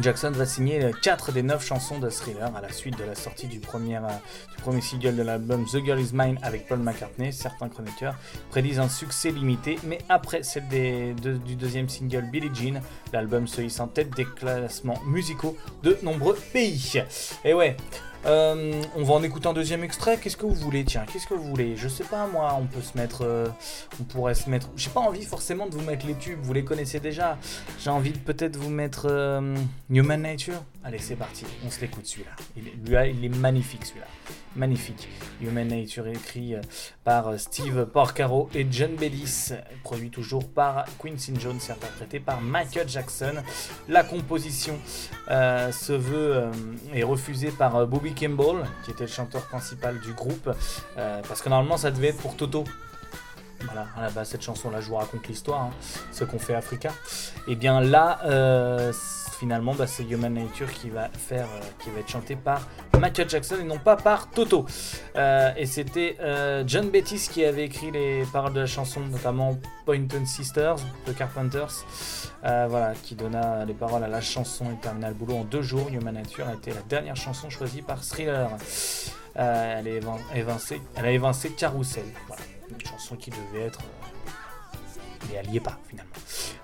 Jackson 0.00 0.30
va 0.30 0.46
signer 0.46 0.90
4 1.02 1.32
des 1.32 1.42
9 1.42 1.64
chansons 1.64 1.98
de 1.98 2.08
Thriller 2.08 2.54
à 2.54 2.60
la 2.60 2.70
suite 2.72 2.98
de 2.98 3.04
la 3.04 3.14
sortie 3.14 3.46
du 3.46 3.58
premier, 3.58 3.96
euh, 3.96 4.08
du 4.56 4.62
premier 4.62 4.80
single 4.80 5.16
de 5.16 5.22
l'album 5.22 5.64
The 5.64 5.84
Girl 5.84 6.00
Is 6.00 6.10
Mine 6.12 6.38
avec 6.42 6.68
Paul 6.68 6.78
McCartney. 6.78 7.32
Certains 7.32 7.68
chroniqueurs 7.68 8.14
prédisent 8.50 8.78
un 8.78 8.88
succès 8.88 9.30
limité, 9.30 9.78
mais 9.84 9.98
après 10.08 10.42
celle 10.42 10.68
du 10.68 11.56
deuxième 11.56 11.88
single 11.88 12.30
Billie 12.30 12.50
Jean, 12.54 12.80
l'album 13.12 13.46
se 13.46 13.60
hisse 13.60 13.80
en 13.80 13.88
tête 13.88 14.10
des 14.14 14.24
classements 14.24 15.00
musicaux 15.06 15.56
de 15.82 15.98
nombreux 16.02 16.36
pays. 16.52 17.02
Et 17.44 17.54
ouais. 17.54 17.76
Euh, 18.26 18.82
on 18.96 19.04
va 19.04 19.14
en 19.14 19.22
écouter 19.22 19.48
un 19.48 19.52
deuxième 19.52 19.84
extrait. 19.84 20.18
Qu'est-ce 20.18 20.36
que 20.36 20.46
vous 20.46 20.54
voulez 20.54 20.84
Tiens, 20.84 21.04
qu'est-ce 21.10 21.26
que 21.26 21.34
vous 21.34 21.44
voulez? 21.44 21.76
Je 21.76 21.88
sais 21.88 22.04
pas 22.04 22.26
moi. 22.26 22.56
On 22.60 22.66
peut 22.66 22.80
se 22.80 22.96
mettre, 22.96 23.24
euh, 23.24 23.48
on 24.00 24.04
pourrait 24.04 24.34
se 24.34 24.50
mettre. 24.50 24.68
J'ai 24.76 24.90
pas 24.90 25.00
envie 25.00 25.24
forcément 25.24 25.66
de 25.66 25.74
vous 25.74 25.82
mettre 25.82 26.06
les 26.06 26.14
tubes. 26.14 26.40
Vous 26.42 26.52
les 26.52 26.64
connaissez 26.64 27.00
déjà. 27.00 27.38
J'ai 27.78 27.90
envie 27.90 28.12
de 28.12 28.18
peut-être 28.18 28.56
vous 28.56 28.70
mettre 28.70 29.06
euh, 29.08 29.54
Human 29.90 30.20
Nature. 30.20 30.62
Allez, 30.84 30.98
c'est 30.98 31.16
parti. 31.16 31.44
On 31.66 31.70
se 31.70 31.80
l'écoute 31.80 32.06
celui-là. 32.06 32.32
Il, 32.56 32.64
lui, 32.64 33.10
il 33.10 33.24
est 33.24 33.36
magnifique 33.36 33.84
celui-là. 33.84 34.06
Magnifique. 34.56 35.08
Human 35.40 35.68
Nature 35.68 36.08
écrit 36.08 36.54
euh, 36.54 36.60
par 37.04 37.28
euh, 37.28 37.38
Steve 37.38 37.86
Porcaro 37.86 38.48
et 38.54 38.66
John 38.70 38.96
Bellis. 38.96 39.52
Produit 39.84 40.10
toujours 40.10 40.48
par 40.48 40.84
Quincy 40.98 41.32
Jones 41.38 41.58
et 41.68 41.72
interprété 41.72 42.20
par 42.20 42.40
Michael 42.40 42.88
Jackson. 42.88 43.34
La 43.88 44.04
composition 44.04 44.78
euh, 45.30 45.70
se 45.72 45.92
veut 45.92 46.36
euh, 46.36 46.52
est 46.92 47.04
refusée 47.04 47.50
par 47.50 47.86
Bobby 47.86 48.14
Kimball, 48.14 48.64
qui 48.84 48.90
était 48.90 49.04
le 49.04 49.10
chanteur 49.10 49.42
principal 49.46 50.00
du 50.00 50.12
groupe, 50.12 50.50
parce 50.96 51.42
que 51.42 51.48
normalement 51.48 51.76
ça 51.76 51.90
devait 51.90 52.08
être 52.08 52.18
pour 52.18 52.36
Toto. 52.36 52.64
Voilà, 53.64 53.88
à 53.96 54.02
la 54.02 54.10
base 54.10 54.28
cette 54.28 54.42
chanson-là, 54.42 54.80
je 54.80 54.88
vous 54.88 54.94
raconte 54.94 55.26
l'histoire, 55.26 55.62
hein, 55.62 55.70
ce 56.12 56.24
qu'on 56.24 56.38
fait 56.38 56.54
Africa. 56.54 56.92
Et 57.48 57.56
bien 57.56 57.80
là, 57.80 58.20
euh, 58.24 58.92
finalement, 59.38 59.74
bah, 59.74 59.86
c'est 59.86 60.02
Human 60.02 60.32
Nature 60.32 60.72
qui 60.72 60.90
va 60.90 61.08
faire, 61.10 61.46
euh, 61.46 61.60
qui 61.82 61.90
va 61.90 62.00
être 62.00 62.08
chanté 62.08 62.34
par 62.34 62.66
Michael 62.98 63.28
Jackson 63.28 63.56
et 63.60 63.64
non 63.64 63.78
pas 63.78 63.96
par 63.96 64.30
Toto. 64.30 64.66
Euh, 65.16 65.52
et 65.56 65.66
c'était 65.66 66.16
euh, 66.20 66.64
John 66.66 66.90
Bettis 66.90 67.28
qui 67.30 67.44
avait 67.44 67.64
écrit 67.64 67.90
les 67.90 68.24
paroles 68.32 68.52
de 68.52 68.60
la 68.60 68.66
chanson, 68.66 69.00
notamment 69.00 69.56
Pointon 69.86 70.26
Sisters 70.26 70.76
de 71.06 71.12
Carpenters. 71.12 71.84
Voilà, 72.42 72.94
qui 73.02 73.14
donna 73.14 73.64
les 73.64 73.74
paroles 73.74 74.04
à 74.04 74.08
la 74.08 74.20
chanson 74.20 74.66
et 74.70 74.80
termina 74.80 75.08
le 75.08 75.14
boulot 75.14 75.36
en 75.36 75.44
deux 75.44 75.62
jours. 75.62 75.88
Human 75.92 76.14
Nature 76.14 76.48
a 76.48 76.54
été 76.54 76.70
la 76.72 76.82
dernière 76.88 77.16
chanson 77.16 77.50
choisie 77.50 77.82
par 77.82 78.02
Thriller. 78.02 78.48
Elle, 79.34 79.88
a 79.88 81.10
évincé 81.10 81.50
Carousel. 81.50 82.04
Une 82.70 82.86
chanson 82.86 83.16
qui 83.16 83.30
devait 83.30 83.66
être. 83.66 83.80
mais 85.28 85.36
elle 85.36 85.50
n'y 85.50 85.56
est 85.56 85.60
pas 85.60 85.78
finalement. 85.88 86.12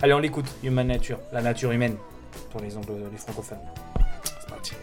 Allez, 0.01 0.13
on 0.13 0.19
l'écoute. 0.19 0.47
Human 0.63 0.87
Nature, 0.87 1.19
la 1.33 1.41
nature 1.41 1.71
humaine 1.71 1.97
pour 2.55 2.63
les, 2.63 2.77
anglo 2.77 2.95
les 3.11 3.17
francophones. 3.17 3.59
C'est 4.23 4.49
parti. 4.49 4.75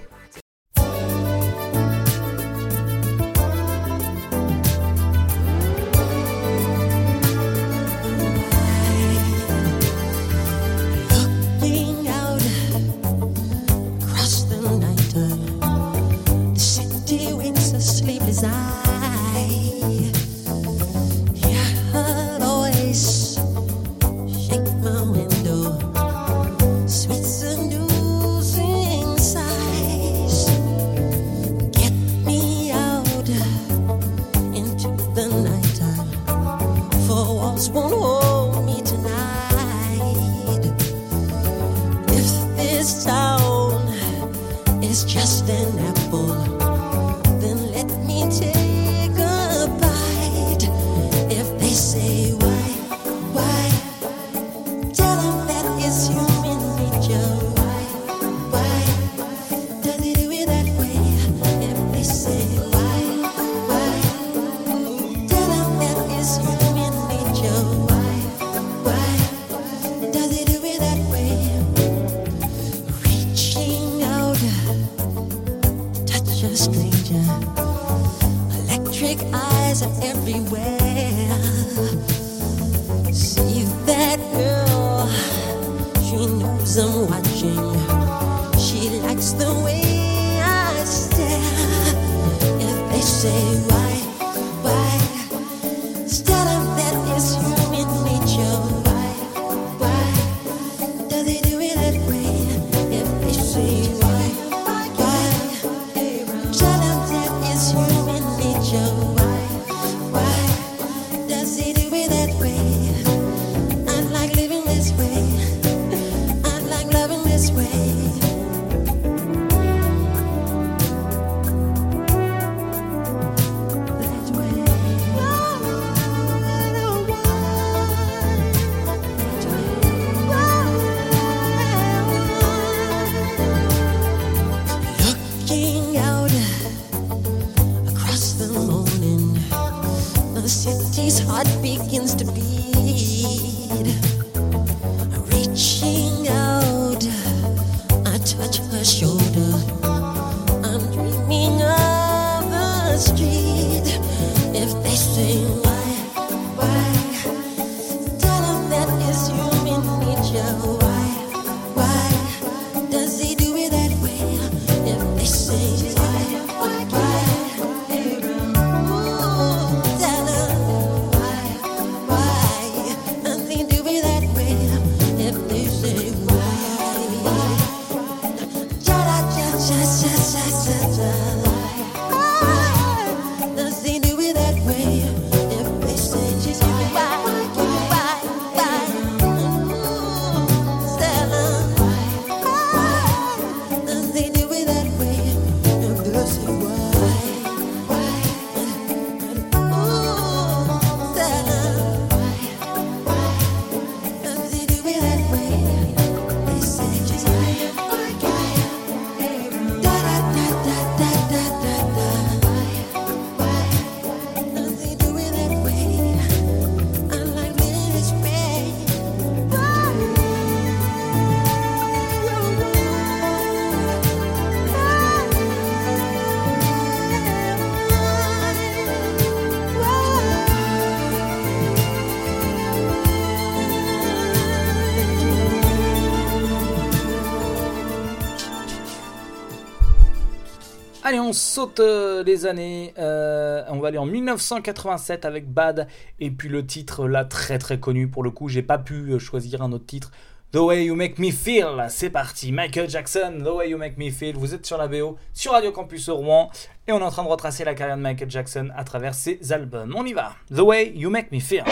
Allez, 241.05 241.19
on 241.19 241.33
saute 241.33 241.81
euh, 241.81 242.23
les 242.23 242.47
années. 242.47 242.95
euh, 242.97 243.65
on 243.69 243.79
va 243.81 243.89
aller 243.89 243.99
en 243.99 244.07
1987 244.07 245.25
avec 245.25 245.51
Bad. 245.53 245.89
Et 246.21 246.31
puis 246.31 246.49
le 246.49 246.65
titre, 246.65 247.09
là, 247.09 247.25
très 247.25 247.59
très 247.59 247.81
connu 247.81 248.07
pour 248.09 248.23
le 248.23 248.31
coup. 248.31 248.49
J'ai 248.49 248.63
pas 248.63 248.79
pu 248.79 249.13
euh, 249.13 249.19
choisir 249.19 249.63
un 249.63 249.73
autre 249.73 249.87
titre. 249.87 250.13
The 250.53 250.59
Way 250.59 250.85
You 250.85 250.95
Make 250.95 251.19
Me 251.19 251.31
Feel. 251.33 251.87
C'est 251.89 252.11
parti. 252.11 252.53
Michael 252.53 252.89
Jackson, 252.89 253.39
The 253.43 253.49
Way 253.49 253.71
You 253.71 253.79
Make 253.79 253.99
Me 253.99 254.11
Feel. 254.11 254.37
Vous 254.37 254.55
êtes 254.55 254.65
sur 254.67 254.77
la 254.79 254.87
BO, 254.87 255.17
sur 255.33 255.53
Radio 255.53 255.73
Campus 255.73 256.09
Rouen. 256.09 256.51
Et 256.87 256.93
on 256.93 256.99
est 257.01 257.03
en 257.03 257.11
train 257.11 257.25
de 257.25 257.29
retracer 257.29 257.65
la 257.65 257.75
carrière 257.75 257.97
de 257.97 258.03
Michael 258.03 258.31
Jackson 258.31 258.69
à 258.77 258.85
travers 258.85 259.15
ses 259.15 259.53
albums. 259.53 259.95
On 259.97 260.05
y 260.05 260.13
va. 260.13 260.35
The 260.55 260.61
Way 260.61 260.93
You 260.95 261.11
Make 261.11 261.33
Me 261.33 261.41
Feel. 261.41 261.65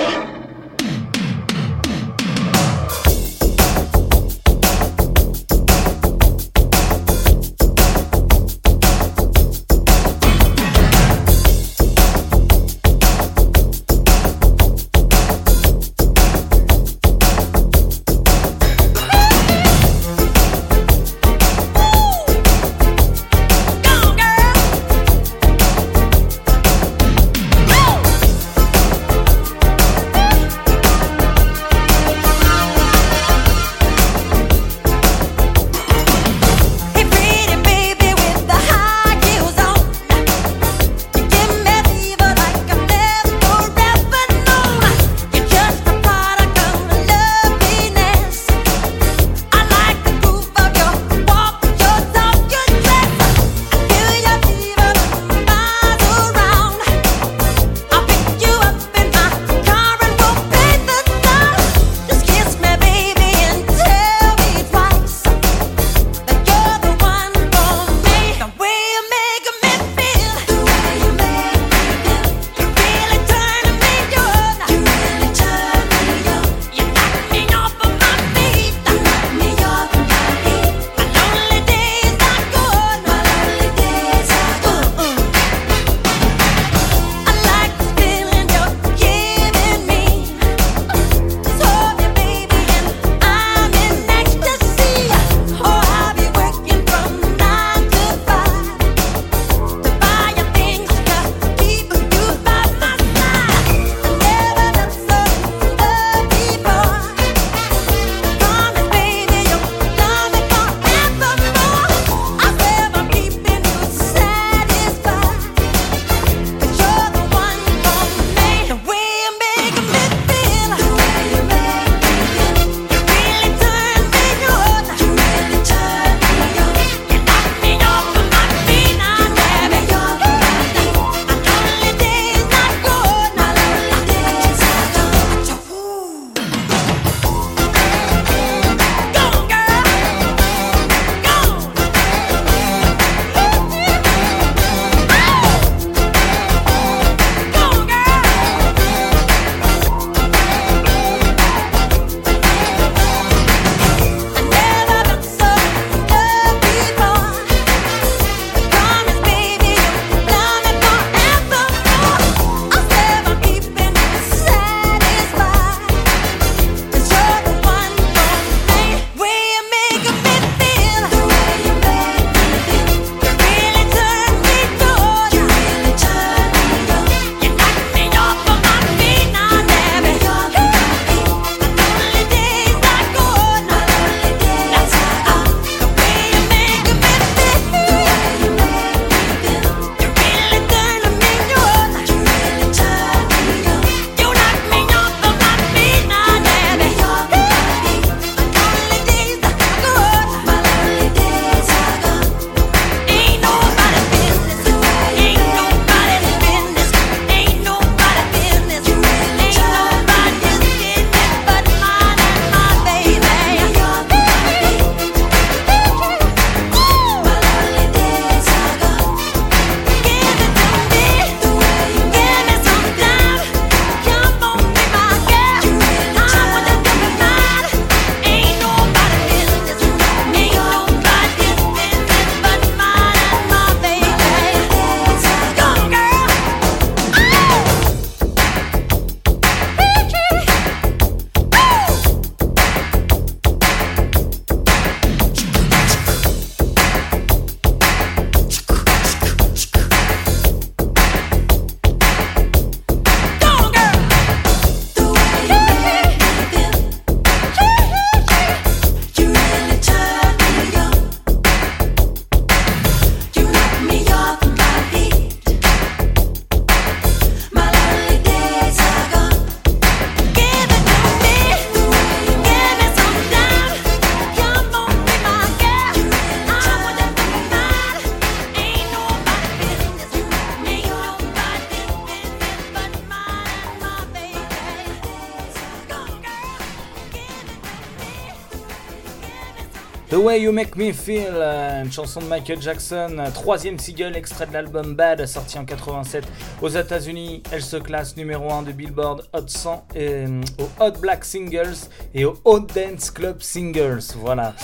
You 290.50 290.56
Make 290.56 290.74
Me 290.74 290.92
Feel, 290.92 291.28
euh, 291.30 291.84
une 291.84 291.92
chanson 291.92 292.18
de 292.18 292.24
Michael 292.24 292.60
Jackson, 292.60 293.18
euh, 293.20 293.30
troisième 293.32 293.78
single 293.78 294.16
extrait 294.16 294.46
de 294.48 294.52
l'album 294.52 294.96
Bad, 294.96 295.24
sorti 295.26 295.56
en 295.60 295.64
87 295.64 296.24
aux 296.60 296.68
États-Unis. 296.68 297.44
Elle 297.52 297.62
se 297.62 297.76
classe 297.76 298.16
numéro 298.16 298.50
1 298.52 298.62
de 298.62 298.72
Billboard 298.72 299.28
Hot 299.32 299.46
100 299.46 299.86
et, 299.94 300.08
euh, 300.08 300.40
au 300.58 300.68
Hot 300.82 300.98
Black 300.98 301.24
Singles 301.24 301.76
et 302.16 302.24
au 302.24 302.36
Hot 302.44 302.66
Dance 302.74 303.12
Club 303.12 303.40
Singles. 303.40 304.02
Voilà, 304.16 304.54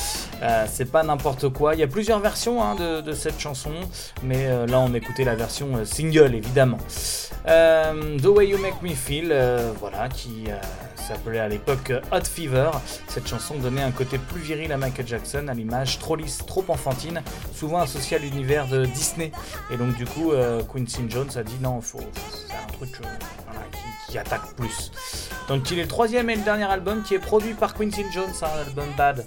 Euh, 0.43 0.67
c'est 0.69 0.91
pas 0.91 1.05
n'importe 1.05 1.51
quoi. 1.51 1.75
Il 1.75 1.81
y 1.81 1.85
a 1.85 1.87
plusieurs 1.87 2.19
versions 2.19 2.63
hein, 2.63 2.75
de, 2.75 3.13
cette 3.13 3.39
chanson, 3.39 3.71
mais 4.23 4.49
là 4.67 4.81
on 4.81 4.93
écoutait 4.93 5.25
la 5.25 5.35
version 5.35 5.85
single 5.85 6.35
évidemment. 6.35 6.79
The 7.47 8.27
Way 8.27 8.49
You 8.49 8.59
Make 8.59 8.83
Me 8.83 8.95
Feel, 8.95 9.35
voilà, 9.81 10.09
qui 10.09 10.45
s'appelait 11.07 11.39
à 11.39 11.49
l'époque 11.49 11.91
euh, 11.91 12.01
Hot 12.13 12.25
Fever. 12.25 12.71
Cette 13.07 13.29
chanson 13.29 13.57
donnait 13.57 13.83
un 13.83 13.93
côté 13.93 14.19
plus 14.19 14.41
viril 14.41 14.73
à 14.73 14.77
Michael 14.77 15.07
Jackson, 15.07 15.47
à 15.49 15.55
l'image 15.55 15.99
trop 15.99 16.17
lisse, 16.17 16.39
trop 16.39 16.65
enfantine, 16.69 17.23
souvent 17.55 17.79
associée 17.79 18.17
à 18.17 18.21
l'univers 18.21 18.67
de 18.67 18.87
Disney. 18.87 19.31
Et 19.71 19.77
donc 19.77 19.95
du 19.97 20.05
coup, 20.05 20.33
euh, 20.33 20.63
Quincy 20.65 21.03
Jones 21.09 21.31
a 21.37 21.43
dit 21.43 21.59
non, 21.61 21.81
faut, 21.81 22.01
c'est 22.31 22.55
un 22.55 22.73
truc 22.73 22.91
euh, 23.03 23.07
qui 24.17 24.19
attaque 24.19 24.55
plus. 24.57 24.91
Donc 25.49 25.71
il 25.71 25.79
est 25.79 25.83
le 25.83 25.89
troisième 25.89 26.31
et 26.31 26.37
le 26.37 26.43
dernier 26.43 26.65
album 26.65 27.03
qui 27.03 27.15
est 27.15 27.19
produit 27.19 27.53
par 27.55 27.75
Quincy 27.75 28.05
Jones, 28.13 28.31
hein, 28.43 28.47
l'album 28.65 28.87
Bad, 28.97 29.25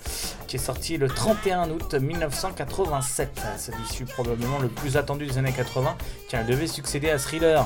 qui 0.48 0.56
est 0.56 0.60
sorti 0.60 0.98
le 0.98 1.08
31 1.08 1.70
août 1.70 1.94
1987. 1.94 3.40
C'est 3.58 3.76
l'issue 3.78 4.06
probablement 4.06 4.58
le 4.60 4.68
plus 4.68 4.98
attendu 4.98 5.28
des 5.28 5.38
années 5.38 5.52
80, 5.54 5.96
car 6.30 6.42
il 6.42 6.48
devait 6.48 6.68
succéder 6.68 7.10
à 7.12 7.20
Thriller, 7.20 7.66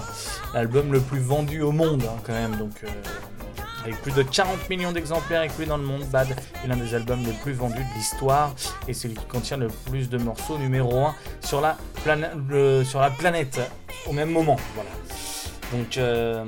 l'album 0.53 0.91
le 0.91 0.99
plus 0.99 1.19
vendu 1.21 1.61
au 1.61 1.71
monde 1.71 2.03
hein, 2.03 2.19
quand 2.25 2.33
même. 2.33 2.57
Donc 2.57 2.71
euh, 2.83 2.87
avec 3.83 4.01
plus 4.01 4.11
de 4.13 4.23
40 4.23 4.69
millions 4.69 4.91
d'exemplaires 4.91 5.43
écoulés 5.43 5.67
dans 5.67 5.77
le 5.77 5.83
monde, 5.83 6.03
Bad 6.11 6.27
est 6.63 6.67
l'un 6.67 6.75
des 6.77 6.93
albums 6.93 7.23
les 7.25 7.31
plus 7.33 7.53
vendus 7.53 7.75
de 7.83 7.93
l'histoire 7.97 8.53
et 8.87 8.93
celui 8.93 9.15
qui 9.15 9.25
contient 9.25 9.57
le 9.57 9.67
plus 9.89 10.09
de 10.09 10.17
morceaux 10.17 10.57
numéro 10.57 11.05
1 11.05 11.15
sur 11.41 11.61
la, 11.61 11.77
le- 12.49 12.83
sur 12.83 12.99
la 12.99 13.09
planète 13.09 13.59
au 14.07 14.11
même 14.13 14.29
moment. 14.29 14.57
Voilà. 14.75 14.89
Donc 15.73 15.97
euh, 15.97 16.45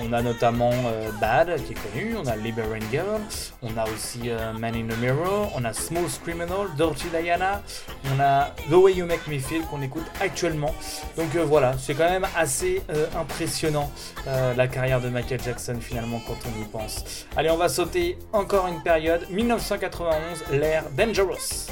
on 0.00 0.12
a 0.14 0.22
notamment 0.22 0.70
euh, 0.86 1.10
Bad 1.20 1.62
qui 1.66 1.74
est 1.74 1.76
connu, 1.76 2.16
on 2.16 2.26
a 2.26 2.36
Liberian 2.36 2.80
Girl, 2.90 3.20
on 3.60 3.76
a 3.76 3.84
aussi 3.84 4.30
euh, 4.30 4.54
Man 4.54 4.74
in 4.74 4.86
the 4.86 4.98
Mirror, 4.98 5.52
on 5.54 5.64
a 5.64 5.74
Smooth 5.74 6.10
Criminal, 6.22 6.68
Dirty 6.78 7.08
Diana, 7.08 7.62
on 8.06 8.18
a 8.18 8.54
The 8.70 8.74
Way 8.74 8.94
You 8.94 9.04
Make 9.04 9.28
Me 9.28 9.38
Feel 9.38 9.60
qu'on 9.70 9.82
écoute 9.82 10.06
actuellement. 10.20 10.74
Donc 11.18 11.36
voilà, 11.36 11.74
c'est 11.78 11.94
quand 11.94 12.08
même 12.08 12.26
assez 12.34 12.82
impressionnant 13.14 13.90
la 14.26 14.68
carrière 14.68 15.00
de 15.00 15.08
Michael 15.08 15.40
Jackson 15.42 15.76
finalement 15.80 16.20
quand 16.26 16.36
on 16.46 16.62
y 16.62 16.64
pense. 16.64 17.26
Allez, 17.36 17.50
on 17.50 17.58
va 17.58 17.68
sauter 17.68 18.18
encore 18.32 18.66
une 18.68 18.82
période, 18.82 19.26
1991, 19.30 20.44
l'ère 20.50 20.84
Dangerous. 20.96 21.68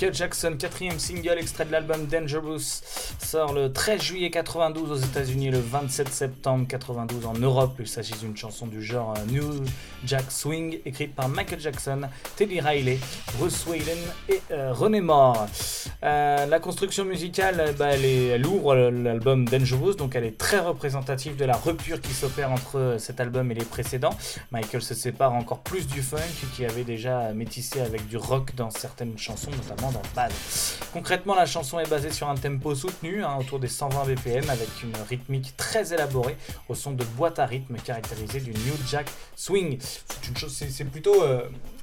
Michael 0.00 0.14
Jackson, 0.14 0.56
quatrième 0.58 0.98
single 0.98 1.36
extrait 1.38 1.66
de 1.66 1.72
l'album 1.72 2.06
Dangerous, 2.06 2.80
sort 3.22 3.52
le 3.52 3.70
13 3.70 4.00
juillet 4.00 4.30
92 4.30 4.92
aux 4.92 4.96
États-Unis 4.96 5.48
et 5.48 5.50
le 5.50 5.58
27 5.58 6.08
septembre 6.08 6.66
92 6.66 7.26
en 7.26 7.34
Europe. 7.34 7.74
Il 7.78 7.86
s'agit 7.86 8.14
d'une 8.14 8.34
chanson 8.34 8.66
du 8.66 8.82
genre 8.82 9.12
euh, 9.18 9.30
New 9.30 9.62
Jack 10.06 10.32
Swing 10.32 10.78
écrite 10.86 11.14
par 11.14 11.28
Michael 11.28 11.60
Jackson, 11.60 12.00
Teddy 12.34 12.62
Riley, 12.62 12.98
Bruce 13.36 13.66
Wayne 13.66 13.84
et 14.30 14.40
euh, 14.52 14.72
René 14.72 15.02
Moore. 15.02 15.46
Euh, 16.02 16.46
la 16.46 16.60
construction 16.60 17.04
musicale, 17.04 17.60
euh, 17.60 17.72
bah, 17.72 17.88
elle, 17.92 18.04
est, 18.06 18.26
elle 18.28 18.46
ouvre 18.46 18.74
l'album 18.74 19.46
Dangerous, 19.46 19.94
donc 19.94 20.16
elle 20.16 20.24
est 20.24 20.38
très 20.38 20.58
représentative 20.58 21.36
de 21.36 21.44
la 21.44 21.56
rupture 21.56 22.00
qui 22.00 22.12
s'opère 22.14 22.50
entre 22.50 22.78
euh, 22.78 22.98
cet 22.98 23.20
album 23.20 23.50
et 23.50 23.54
les 23.54 23.64
précédents. 23.66 24.16
Michael 24.50 24.80
se 24.80 24.94
sépare 24.94 25.34
encore 25.34 25.58
plus 25.58 25.86
du 25.86 26.00
funk 26.00 26.18
qui 26.54 26.64
avait 26.64 26.84
déjà 26.84 27.32
métissé 27.34 27.80
avec 27.80 28.06
du 28.06 28.16
rock 28.16 28.54
dans 28.54 28.70
certaines 28.70 29.18
chansons, 29.18 29.50
notamment 29.50 29.92
dans 29.92 30.02
Bad. 30.14 30.32
Concrètement, 30.92 31.34
la 31.34 31.44
chanson 31.46 31.78
est 31.78 31.88
basée 31.90 32.10
sur 32.10 32.28
un 32.28 32.34
tempo 32.34 32.74
soutenu, 32.74 33.22
hein, 33.22 33.36
autour 33.38 33.58
des 33.58 33.68
120 33.68 34.04
BPM, 34.06 34.48
avec 34.48 34.68
une 34.82 34.92
rythmique 35.08 35.54
très 35.58 35.92
élaborée, 35.92 36.36
au 36.70 36.74
son 36.74 36.92
de 36.92 37.04
boîte 37.04 37.38
à 37.38 37.46
rythme 37.46 37.76
caractérisée 37.76 38.40
du 38.40 38.52
New 38.52 38.74
Jack 38.88 39.06
Swing. 39.36 39.78
C'est 40.48 40.84
plutôt, 40.84 41.24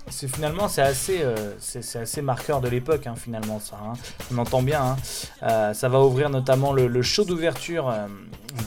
c'est 0.09 0.27
finalement 0.27 0.67
c'est 0.67 0.81
assez, 0.81 1.19
c'est 1.59 1.99
assez 1.99 2.21
marqueur 2.21 2.61
de 2.61 2.69
l'époque, 2.69 3.07
hein, 3.07 3.15
finalement 3.15 3.59
ça. 3.59 3.77
hein. 3.83 3.93
On 4.33 4.37
entend 4.37 4.61
bien. 4.61 4.81
hein. 4.81 4.95
Euh, 5.43 5.73
ça 5.73 5.89
va 5.89 6.01
ouvrir 6.01 6.29
notamment 6.29 6.73
le, 6.73 6.87
le 6.87 7.01
show 7.01 7.23
d'ouverture 7.25 7.89
euh, 7.89 8.07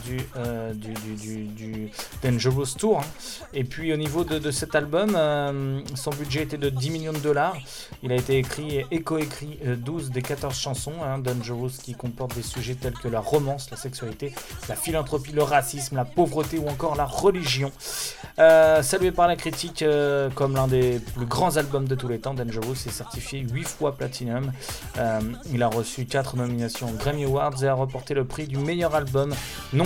du, 0.05 0.19
euh, 0.37 0.73
du, 0.73 0.93
du, 0.93 1.15
du- 1.15 1.45
du 1.47 1.89
Dangerous 2.23 2.65
Tour. 2.77 3.01
Et 3.53 3.63
puis 3.63 3.93
au 3.93 3.97
niveau 3.97 4.23
de, 4.23 4.39
de 4.39 4.51
cet 4.51 4.75
album, 4.75 5.15
euh, 5.15 5.79
son 5.95 6.11
budget 6.11 6.43
était 6.43 6.57
de 6.57 6.69
10 6.69 6.89
millions 6.91 7.13
de 7.13 7.19
dollars. 7.19 7.55
Il 8.03 8.11
a 8.11 8.15
été 8.15 8.37
écrit 8.37 8.83
et 8.91 9.01
coécrit 9.01 9.57
euh, 9.65 9.75
12 9.75 10.11
des 10.11 10.21
14 10.21 10.55
chansons, 10.57 10.93
hein, 11.03 11.19
Dangerous, 11.19 11.71
qui 11.83 11.93
comportent 11.93 12.35
des 12.35 12.41
sujets 12.41 12.75
tels 12.75 12.93
que 12.93 13.07
la 13.07 13.19
romance, 13.19 13.69
la 13.71 13.77
sexualité, 13.77 14.33
la 14.69 14.75
philanthropie, 14.75 15.31
le 15.31 15.43
racisme, 15.43 15.95
la 15.95 16.05
pauvreté 16.05 16.57
ou 16.57 16.67
encore 16.67 16.95
la 16.95 17.05
religion. 17.05 17.71
Euh, 18.39 18.81
salué 18.81 19.11
par 19.11 19.27
la 19.27 19.35
critique 19.35 19.81
euh, 19.81 20.29
comme 20.33 20.55
l'un 20.55 20.67
des 20.67 20.99
plus 21.15 21.25
grands 21.25 21.57
albums 21.57 21.87
de 21.87 21.95
tous 21.95 22.07
les 22.07 22.19
temps, 22.19 22.33
Dangerous 22.33 22.73
est 22.73 22.89
certifié 22.91 23.39
8 23.39 23.67
fois 23.67 23.95
platinum. 23.95 24.51
Euh, 24.97 25.19
il 25.53 25.61
a 25.63 25.67
reçu 25.67 26.05
4 26.05 26.37
nominations 26.37 26.91
Grammy 26.91 27.25
Awards 27.25 27.63
et 27.63 27.67
a 27.67 27.73
remporté 27.73 28.13
le 28.13 28.25
prix 28.25 28.47
du 28.47 28.57
meilleur 28.57 28.95
album 28.95 29.33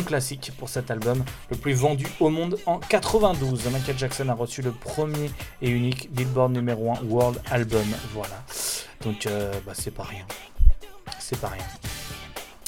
classique 0.01 0.51
pour 0.57 0.69
cet 0.69 0.91
album, 0.91 1.23
le 1.49 1.57
plus 1.57 1.73
vendu 1.73 2.07
au 2.19 2.29
monde 2.29 2.57
en 2.65 2.79
92. 2.79 3.69
Michael 3.71 3.97
Jackson 3.97 4.29
a 4.29 4.33
reçu 4.33 4.61
le 4.61 4.71
premier 4.71 5.29
et 5.61 5.69
unique 5.69 6.11
Billboard 6.13 6.53
numéro 6.53 6.91
1 6.91 7.03
World 7.05 7.41
Album. 7.51 7.85
Voilà. 8.13 8.43
Donc 9.03 9.25
euh, 9.25 9.53
bah, 9.65 9.73
c'est 9.75 9.91
pas 9.91 10.03
rien. 10.03 10.25
C'est 11.19 11.39
pas 11.39 11.49
rien. 11.49 11.65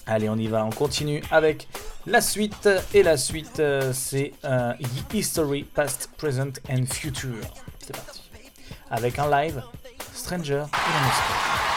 Allez, 0.05 0.29
on 0.29 0.37
y 0.37 0.47
va, 0.47 0.63
on 0.63 0.69
continue 0.69 1.21
avec 1.31 1.67
la 2.05 2.21
suite. 2.21 2.69
Et 2.93 3.03
la 3.03 3.17
suite, 3.17 3.59
euh, 3.59 3.91
c'est 3.93 4.33
euh, 4.45 4.73
History, 5.13 5.63
Past, 5.63 6.09
Present 6.17 6.53
and 6.69 6.85
Future. 6.89 7.45
C'est 7.79 7.95
parti. 7.95 8.21
Avec 8.89 9.19
un 9.19 9.29
live, 9.29 9.61
Stranger 10.13 10.63
et 10.63 10.93
la. 10.93 11.76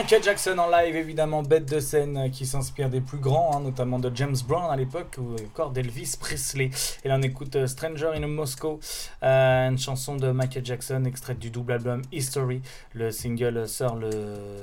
Michael 0.00 0.22
Jackson 0.22 0.56
en 0.56 0.70
live, 0.70 0.96
évidemment, 0.96 1.42
bête 1.42 1.70
de 1.70 1.78
scène 1.78 2.16
euh, 2.16 2.28
qui 2.30 2.46
s'inspire 2.46 2.88
des 2.88 3.02
plus 3.02 3.18
grands, 3.18 3.54
hein, 3.54 3.60
notamment 3.60 3.98
de 3.98 4.10
James 4.14 4.36
Brown 4.48 4.70
à 4.70 4.76
l'époque, 4.76 5.18
ou 5.18 5.34
encore 5.44 5.72
d'Elvis 5.72 6.16
Presley. 6.18 6.70
Et 7.04 7.08
là, 7.08 7.16
on 7.18 7.22
écoute 7.22 7.54
euh, 7.56 7.66
Stranger 7.66 8.12
in 8.14 8.26
Moscow, 8.26 8.80
euh, 9.22 9.68
une 9.68 9.78
chanson 9.78 10.16
de 10.16 10.30
Michael 10.30 10.64
Jackson, 10.64 11.04
extraite 11.04 11.38
du 11.38 11.50
double 11.50 11.72
album 11.72 12.00
History. 12.12 12.62
Le 12.94 13.10
single 13.10 13.68
sort 13.68 13.94
le 13.94 14.08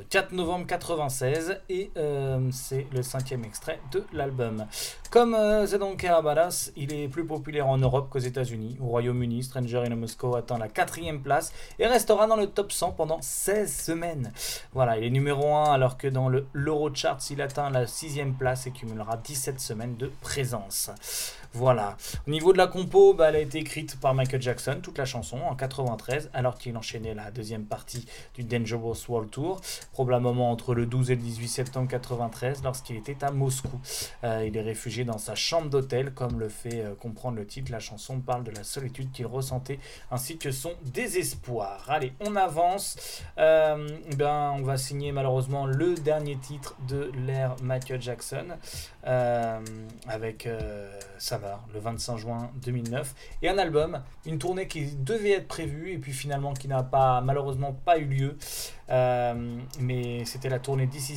4 0.10 0.32
novembre 0.32 0.66
96 0.66 1.60
et 1.70 1.92
c'est 2.52 2.88
le 2.92 3.04
cinquième 3.04 3.46
extrait 3.46 3.80
de 3.92 4.04
l'album. 4.14 4.66
Comme 5.12 5.36
euh, 5.36 5.66
Badass, 6.24 6.74
il 6.76 6.94
est 6.94 7.08
plus 7.08 7.26
populaire 7.26 7.68
en 7.68 7.78
Europe 7.78 8.10
qu'aux 8.10 8.20
États-Unis. 8.20 8.78
Au 8.82 8.88
Royaume-Uni, 8.88 9.44
Stranger 9.44 9.84
in 9.86 9.96
Moscow 9.96 10.36
atteint 10.36 10.58
la 10.58 10.68
quatrième 10.68 11.22
place 11.22 11.54
et 11.80 11.88
restera 11.88 12.28
dans 12.28 12.36
le 12.36 12.48
top 12.48 12.72
100 12.72 12.92
pendant 12.92 13.20
16 13.22 13.74
semaines. 13.74 14.34
Voilà, 14.74 14.98
il 14.98 15.06
est 15.06 15.10
numéro 15.10 15.26
1 15.32 15.71
alors 15.71 15.97
que 15.97 16.07
dans 16.07 16.30
le 16.30 16.45
l'Eurocharts, 16.53 17.19
il 17.30 17.41
atteint 17.41 17.69
la 17.69 17.88
sixième 17.88 18.34
place 18.34 18.67
et 18.67 18.71
cumulera 18.71 19.17
17 19.17 19.59
semaines 19.59 19.97
de 19.97 20.11
présence. 20.21 20.91
Voilà. 21.54 21.98
Au 22.28 22.32
niveau 22.32 22.54
de 22.54 22.58
la 22.58 22.68
compo, 22.68 23.14
bah, 23.14 23.30
elle 23.30 23.36
a 23.36 23.39
été 23.39 23.60
écrite 23.60 24.00
par 24.00 24.14
Michael 24.14 24.41
Jackson, 24.41 24.80
toute 24.82 24.98
la 24.98 25.06
chanson, 25.06 25.38
en 25.38 25.56
93, 25.56 26.30
alors 26.34 26.58
qu'il 26.58 26.76
enchaînait 26.78 27.14
la 27.14 27.32
deuxième 27.32 27.66
partie 27.66 28.06
du 28.36 28.43
Dangerous 28.43 28.95
World 29.08 29.30
Tour, 29.30 29.62
probablement 29.93 30.52
entre 30.52 30.76
le 30.76 30.86
12 30.86 31.12
et 31.12 31.16
le 31.16 31.22
18 31.22 31.48
septembre 31.48 31.88
93, 31.89 32.64
lorsqu'il 32.64 32.98
était 32.98 33.24
à 33.24 33.32
Moscou. 33.32 33.80
Euh, 34.24 34.45
il 34.48 34.58
est 34.58 34.62
réfugié 34.62 35.04
dans 35.04 35.18
sa 35.18 35.36
chambre 35.36 35.70
d'hôtel, 35.70 36.14
comme 36.14 36.39
le 36.39 36.50
fait 36.50 36.82
euh, 36.82 36.95
comprendre 36.95 37.38
le 37.38 37.45
titre. 37.45 37.72
La 37.72 37.80
chanson 37.80 38.20
parle 38.20 38.43
de 38.43 38.52
la 38.52 38.64
solitude 38.64 39.12
qu'il 39.12 39.26
ressentait, 39.26 39.80
ainsi 40.12 40.38
que 40.38 40.52
son 40.52 40.74
désespoir. 40.84 41.86
Allez, 41.88 42.14
on 42.20 42.36
avance. 42.36 43.22
Euh, 43.38 43.88
ben, 44.16 44.54
on 44.56 44.62
va 44.62 44.78
signer 44.78 45.12
malheureusement 45.12 45.66
le 45.66 45.95
dernier 45.95 46.38
titre 46.38 46.76
de 46.88 47.12
l'ère 47.26 47.56
Michael 47.62 48.02
Jackson, 48.02 48.45
avec 49.04 50.45
euh, 50.45 51.00
Le 51.74 51.80
25 51.80 52.18
juin 52.18 52.52
2009, 52.64 53.16
et 53.42 53.50
un 53.50 53.58
album, 53.58 54.02
une 54.26 54.40
tournée 54.40 54.68
qui 54.68 54.86
devait 54.96 55.32
être 55.32 55.48
prévue, 55.48 55.92
et 55.92 55.98
puis 55.98 56.14
finalement 56.14 56.54
qui 56.54 56.68
n'a 56.68 56.84
pas 56.84 57.22
malheureusement 57.22 57.74
pas 57.74 57.98
eu 57.98 58.06
lieu. 58.06 58.38
Euh, 58.90 59.60
mais 59.80 60.24
c'était 60.26 60.50
la 60.50 60.60
tournée 60.60 60.88
This 60.88 61.12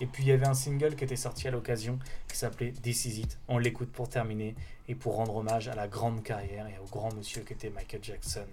et 0.00 0.06
puis 0.06 0.22
il 0.22 0.28
y 0.28 0.32
avait 0.32 0.46
un 0.46 0.54
single 0.54 0.96
qui 0.96 1.04
était 1.04 1.16
sorti 1.16 1.48
à 1.48 1.50
l'occasion 1.50 1.98
qui 2.28 2.36
s'appelait 2.36 2.72
This. 2.72 3.08
On 3.48 3.58
l'écoute 3.58 3.92
pour 3.92 4.08
terminer 4.08 4.54
et 4.88 4.94
pour 4.94 5.16
rendre 5.16 5.36
hommage 5.36 5.68
à 5.68 5.74
la 5.74 5.86
grande 5.86 6.22
carrière 6.22 6.66
et 6.66 6.78
au 6.78 6.86
grand 6.86 7.12
monsieur 7.14 7.42
qu'était 7.42 7.70
Michael 7.70 8.02
Jackson. 8.02 8.46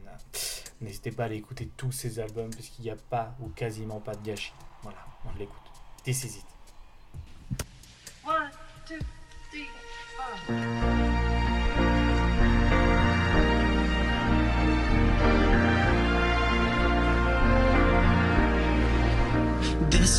N'hésitez 0.82 1.11
pas 1.11 1.24
à 1.24 1.26
aller 1.28 1.38
écouter 1.38 1.70
tous 1.78 1.91
ses 1.91 2.20
albums 2.20 2.49
puisqu'il 2.49 2.84
n'y 2.84 2.91
a 2.91 2.95
pas 3.09 3.34
ou 3.41 3.47
quasiment 3.49 3.99
pas 3.99 4.15
de 4.15 4.26
gâchis. 4.26 4.53
Voilà, 4.84 4.99
on 5.26 5.38
l'écoute. 5.39 5.57
This 6.03 6.24
Is. 6.24 6.43
One, 8.26 8.51
two, 8.86 8.99
three. 9.49 9.68
This 10.18 10.26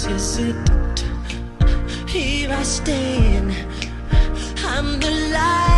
is 0.07 0.39
it. 0.39 0.55
Here 2.07 2.53
I 2.53 2.63
stand. 2.63 3.53
I'm 4.65 5.01
the 5.01 5.11
light 5.33 5.78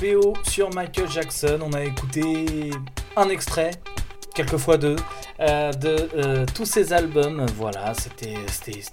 BO 0.00 0.34
sur 0.42 0.72
Michael 0.74 1.08
Jackson. 1.08 1.58
On 1.62 1.72
a 1.72 1.82
écouté 1.82 2.70
un 3.16 3.28
extrait, 3.28 3.70
quelquefois 4.34 4.76
deux, 4.76 4.96
euh, 5.42 5.72
de 5.72 6.08
euh, 6.14 6.46
tous 6.54 6.66
ses 6.66 6.92
albums. 6.92 7.46
Voilà, 7.56 7.94
c'était 7.94 8.34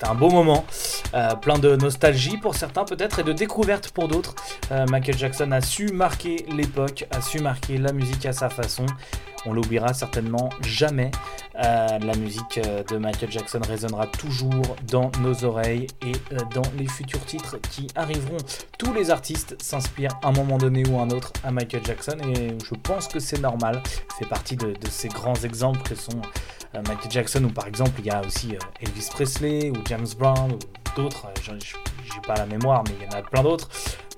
un 0.01 0.15
beau 0.15 0.29
moment. 0.29 0.65
Euh, 1.13 1.35
plein 1.35 1.59
de 1.59 1.75
nostalgie 1.75 2.37
pour 2.37 2.55
certains 2.55 2.85
peut-être 2.85 3.19
et 3.19 3.23
de 3.23 3.33
découverte 3.33 3.89
pour 3.91 4.07
d'autres. 4.07 4.35
Michael 4.89 5.17
Jackson 5.17 5.51
a 5.51 5.61
su 5.61 5.87
marquer 5.87 6.45
l'époque, 6.55 7.05
a 7.11 7.21
su 7.21 7.39
marquer 7.39 7.77
la 7.77 7.91
musique 7.91 8.25
à 8.25 8.33
sa 8.33 8.49
façon. 8.49 8.85
On 9.45 9.53
l'oubliera 9.53 9.93
certainement 9.93 10.49
jamais. 10.61 11.11
La 11.55 12.15
musique 12.17 12.59
de 12.89 12.97
Michael 12.97 13.31
Jackson 13.31 13.59
résonnera 13.65 14.07
toujours 14.07 14.75
dans 14.87 15.11
nos 15.21 15.43
oreilles 15.43 15.87
et 16.01 16.11
dans 16.53 16.61
les 16.77 16.87
futurs 16.87 17.25
titres 17.25 17.57
qui 17.71 17.87
arriveront. 17.95 18.37
Tous 18.77 18.93
les 18.93 19.11
artistes 19.11 19.55
s'inspirent 19.61 20.17
à 20.23 20.27
un 20.27 20.31
moment 20.31 20.57
donné 20.57 20.83
ou 20.87 20.99
un 20.99 21.09
autre 21.09 21.31
à 21.43 21.51
Michael 21.51 21.83
Jackson 21.85 22.17
et 22.35 22.49
je 22.63 22.75
pense 22.75 23.07
que 23.07 23.19
c'est 23.19 23.39
normal. 23.39 23.81
C'est 24.17 24.27
partie 24.27 24.55
de, 24.55 24.67
de 24.67 24.87
ces 24.89 25.07
grands 25.07 25.41
exemples 25.43 25.81
que 25.87 25.95
sont 25.95 26.21
Michael 26.73 27.11
Jackson 27.11 27.43
ou 27.43 27.49
par 27.49 27.67
exemple 27.67 27.93
il 27.99 28.05
y 28.05 28.09
a 28.09 28.21
aussi 28.21 28.55
euh, 28.55 28.59
Elvis 28.81 29.09
Presley 29.11 29.71
ou 29.71 29.75
James 29.87 30.07
Brown 30.17 30.51
ou 30.51 30.59
d'autres. 30.95 31.25
Euh, 31.27 31.57
J'ai 31.59 32.21
pas 32.25 32.35
la 32.35 32.45
mémoire 32.45 32.83
mais 32.87 32.95
il 32.99 33.05
y 33.05 33.07
en 33.07 33.19
a 33.19 33.21
plein 33.23 33.43
d'autres. 33.43 33.69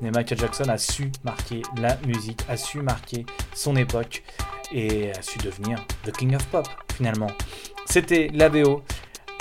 Mais 0.02 0.12
Michael 0.12 0.40
Jackson 0.40 0.68
a 0.70 0.78
su 0.78 1.12
marquer 1.24 1.62
la 1.78 1.96
musique, 2.06 2.42
a 2.50 2.58
su 2.58 2.82
marquer 2.82 3.26
son 3.54 3.76
époque 3.76 4.24
et 4.72 5.12
a 5.12 5.22
su 5.22 5.38
devenir 5.40 5.78
The 6.04 6.12
King 6.12 6.36
of 6.36 6.46
Pop 6.48 6.68
finalement. 6.96 7.32
C'était 7.86 8.30
la 8.34 8.50
BO 8.50 8.84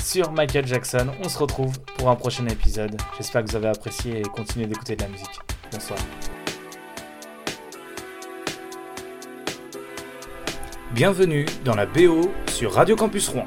sur 0.02 0.32
Michael 0.32 0.66
Jackson. 0.66 1.06
On 1.22 1.28
se 1.28 1.38
retrouve 1.38 1.78
pour 1.96 2.10
un 2.10 2.16
prochain 2.16 2.46
épisode. 2.46 2.96
J'espère 3.16 3.44
que 3.44 3.50
vous 3.50 3.56
avez 3.56 3.68
apprécié 3.68 4.20
et 4.20 4.22
continuez 4.22 4.66
d'écouter 4.66 4.96
de 4.96 5.02
la 5.02 5.08
musique. 5.08 5.38
Bonsoir. 5.72 5.98
Bienvenue 10.92 11.46
dans 11.64 11.76
la 11.76 11.86
BO 11.86 12.32
sur 12.48 12.72
Radio 12.72 12.96
Campus 12.96 13.28
Rouen. 13.28 13.46